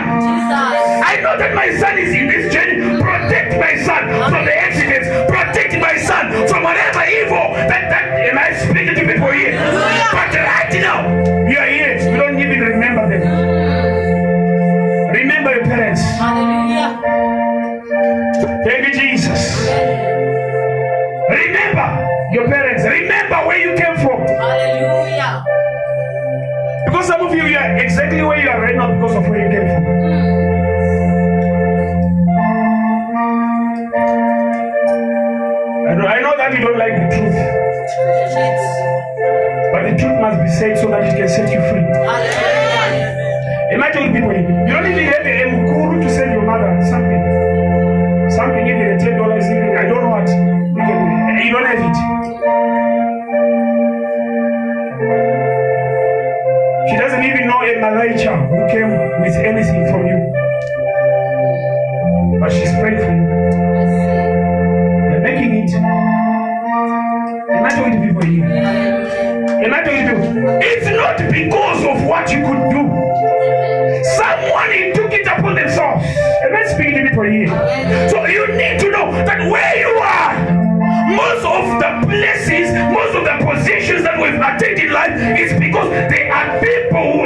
[1.38, 2.82] Know that my son is in this journey.
[3.00, 5.08] Protect my son from the accidents.
[5.30, 7.54] Protect my son from whatever evil.
[7.70, 9.54] That that am I speaking to people here?
[10.18, 11.06] But right now,
[11.46, 12.10] you are here.
[12.10, 13.22] You don't even remember them.
[15.14, 16.02] Remember your parents.
[16.18, 16.98] Hallelujah.
[18.66, 19.70] Thank you, Jesus.
[21.30, 21.88] Remember
[22.34, 22.84] your parents.
[22.84, 24.26] Remember where you came from.
[24.26, 25.44] Hallelujah.
[26.86, 29.46] Because some of you, you are exactly where you are right now because of where
[29.46, 30.37] you came from.
[36.88, 37.36] That you the truth,
[39.74, 41.84] but the truth must be said so that it can set you free.
[43.76, 48.32] Imagine people, you don't even have a mukuru to send your mother something.
[48.32, 50.30] Something, even a ten dollars, even I don't know what.
[50.32, 51.98] Eh, you, don't have it.
[56.88, 60.17] She doesn't even know a malaicha who came with anything from you.
[70.62, 72.84] It's not because of what you could do.
[74.16, 76.06] Someone took it upon themselves.
[76.44, 78.10] Am I speaking to people here?
[78.10, 80.34] So you need to know that where you are,
[81.16, 85.90] most of the places, most of the positions that we've attained in life is because
[85.90, 87.26] there are people who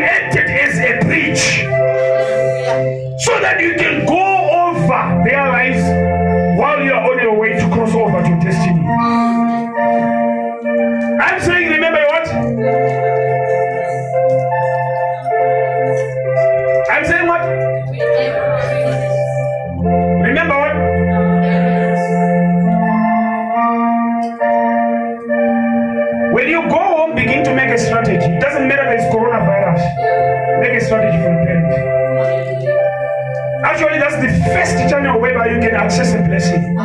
[35.49, 36.75] you can access a blessing.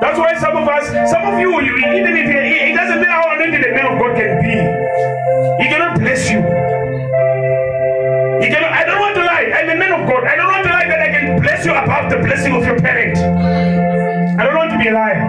[0.00, 3.12] That's why some of us, some of you, you even if it, it doesn't matter
[3.12, 4.54] how anointed the man of God can be,
[5.62, 6.40] he cannot bless you.
[8.42, 8.72] He cannot.
[8.72, 9.52] I don't want to lie.
[9.56, 10.24] I'm a man of God.
[10.24, 12.78] I don't want to lie that I can bless you above the blessing of your
[12.78, 13.16] parent.
[13.18, 15.24] I don't want to be a liar.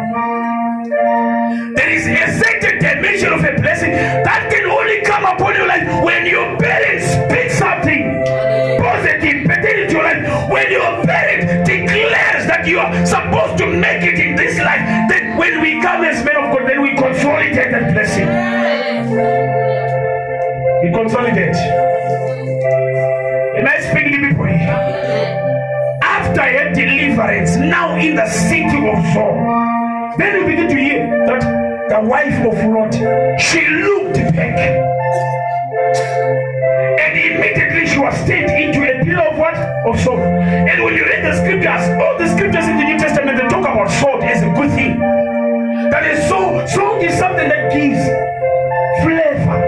[1.76, 5.88] There is a certain dimension of a blessing that can only come upon your life
[6.04, 8.24] when your parents speak something
[8.84, 9.37] positive
[10.50, 15.38] When your parent declares that you are supposed to make it in this life, then
[15.38, 18.28] when we come as men of God, then we consolidate that blessing.
[20.84, 21.56] We consolidate.
[23.58, 24.46] Am I speaking to people?
[26.04, 31.90] After her deliverance, now in the city of Zoar, then you begin to hear that
[31.90, 32.94] the wife of Lot,
[33.40, 34.58] she looked back.
[37.00, 39.56] And immediately she was turned into a pillar of what?
[39.86, 40.20] Of salt.
[40.20, 43.66] And when you read the scriptures, all the scriptures in the New Testament, they talk
[43.66, 45.00] about salt as a good thing.
[45.92, 48.02] That is so, salt is something that gives
[49.04, 49.60] flavor.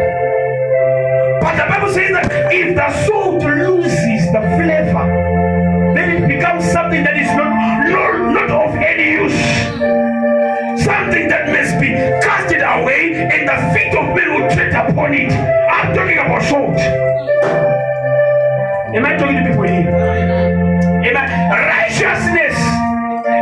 [1.41, 5.05] But the Bible says that if the salt loses the flavor,
[5.95, 7.48] then it becomes something that is not, not,
[13.49, 15.31] the feet of men will tread upon it.
[15.31, 16.77] I'm talking about salt.
[18.93, 19.89] Am I talking to people here?
[19.89, 21.49] Amen.
[21.49, 22.57] Righteousness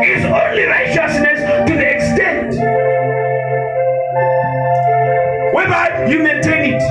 [0.07, 2.55] is only righteousness to the extent
[5.53, 6.83] whereby you maintain it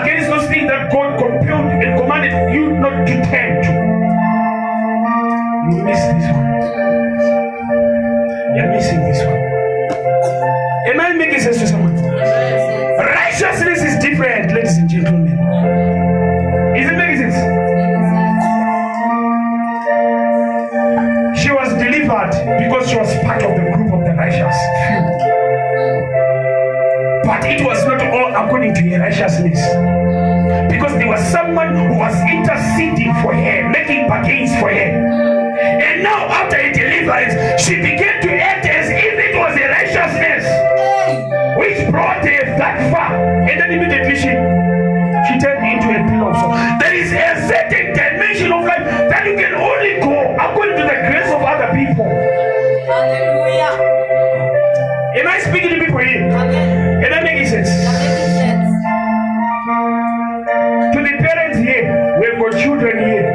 [0.00, 3.72] against those things that God compelled and commanded you not to turn to.
[5.76, 6.46] You miss this one.
[8.56, 9.56] You're missing this one.
[10.88, 11.66] Am I making sense to
[22.88, 24.56] she was part of the group of the righteous.
[27.26, 29.58] But it was not all according to her righteousness.
[30.70, 34.90] Because there was someone who was interceding for her, making bargains for her.
[35.58, 40.44] And now, after her deliverance, she began to act as if it was a righteousness
[41.58, 43.18] which brought her that far.
[43.50, 44.30] And then immediately she
[45.26, 46.54] she turned into a pillar So.
[46.78, 50.98] There is a certain dimension of life that you can only go according to the
[51.10, 52.45] grace of other people.
[52.86, 53.74] Hallelujah.
[55.18, 56.30] Am I speaking to people here?
[56.30, 57.02] Amen.
[57.02, 57.68] Am I making sense?
[57.68, 58.70] Sense.
[60.94, 63.26] To the parents here, we've got children here.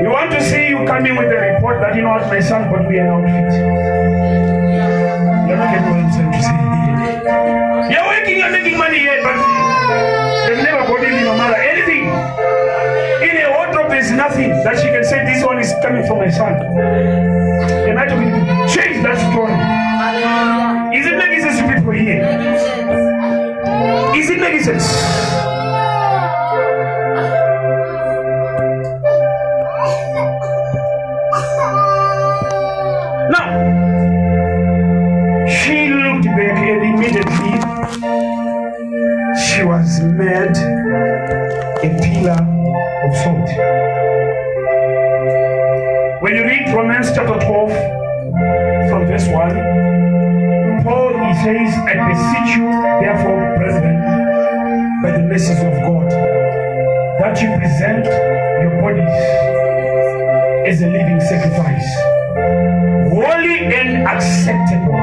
[0.00, 2.70] We want to see you coming with a report that you know what my son
[2.70, 3.52] bought me an outfit.
[5.48, 6.54] You're not getting what I'm saying to say.
[7.90, 9.42] You're working, you're making money here, but
[10.46, 11.61] they've never bought any no matter
[13.92, 16.54] there's nothing that she can say this one is coming from my son.
[17.84, 19.52] Can I talk- change that story?
[20.98, 21.92] Is it making sense to people
[24.30, 24.86] it making sense?
[33.30, 33.50] Now,
[35.48, 37.54] she looked back and immediately
[39.46, 40.56] she was made
[41.86, 42.40] a pillar
[43.04, 43.81] of salt.
[47.14, 52.64] Chapter 12 from verse 1, Paul he says, I beseech you,
[53.04, 54.00] therefore, brethren,
[55.02, 56.08] by the mercies of God,
[57.20, 58.06] that you present
[58.62, 59.12] your bodies
[60.66, 61.88] as a living sacrifice,
[63.12, 64.96] holy and acceptable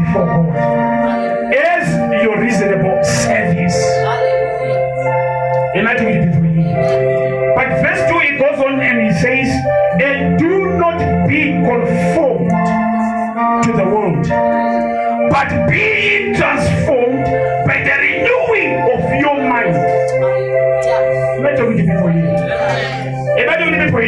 [0.00, 3.76] before God, as your reasonable service.
[4.00, 5.74] Hallelujah.
[5.76, 6.64] Am I taking it you?
[7.54, 12.50] But verse 2 it goes on and he says, And do not be conformed
[13.64, 14.26] to the world,
[15.30, 17.24] but be ye transformed
[17.66, 19.74] by the renewing of your mind.
[19.74, 21.38] Hallelujah.
[21.38, 22.36] Am I talking to people here?
[23.38, 24.00] Am I talking to people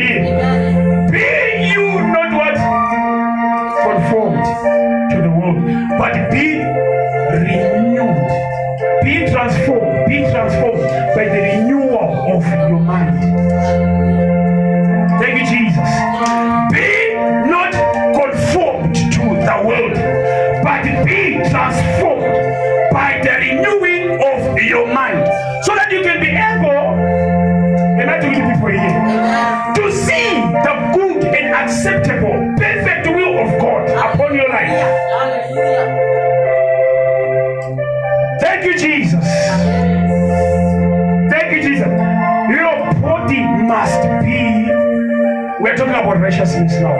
[46.07, 46.95] about righteousness now.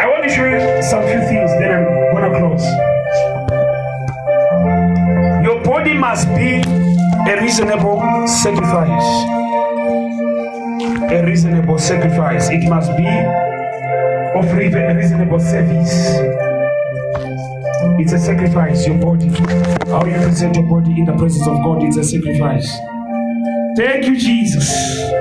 [0.00, 2.64] I want to show you some few things, then I'm gonna close.
[5.42, 6.60] Your body must be
[7.30, 9.08] a reasonable sacrifice.
[11.10, 12.50] A reasonable sacrifice.
[12.50, 13.08] It must be
[14.38, 16.18] of re- reasonable service.
[17.98, 19.28] It's a sacrifice, your body.
[19.90, 22.70] How you present your body in the presence of God, it's a sacrifice.
[23.76, 25.19] Thank you, Jesus.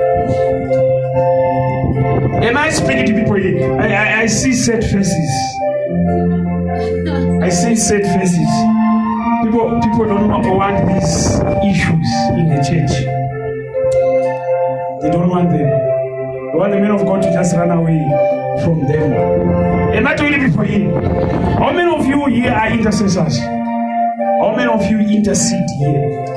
[2.19, 3.79] Am I speaking to people here?
[3.79, 5.29] I, I, I see sad faces.
[7.41, 8.49] I see sad faces.
[9.43, 13.05] People, people don't want these issues in the church.
[15.01, 15.69] They don't want them.
[15.69, 17.99] They want the men of God to just run away
[18.63, 19.13] from them.
[19.93, 20.91] Am I talking to people here?
[21.57, 23.39] How many of you here are intercessors?
[23.39, 26.29] How many of you intercede here?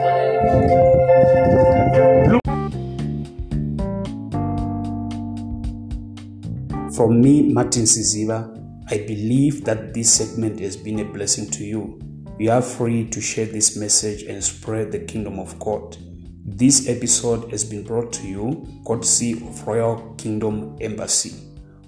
[7.03, 8.46] From me, Martin Siziba,
[8.88, 12.00] I believe that this segment has been a blessing to you.
[12.38, 15.96] You are free to share this message and spread the kingdom of God.
[16.44, 21.34] This episode has been brought to you courtesy of Royal Kingdom Embassy.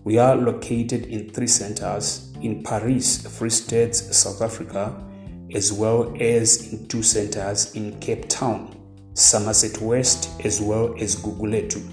[0.03, 5.01] We are located in three centers in Parys, Free State, South Africa,
[5.55, 8.77] as well as in two centers in Cape Town.
[9.15, 11.89] Somerset West, as well as Guguletu.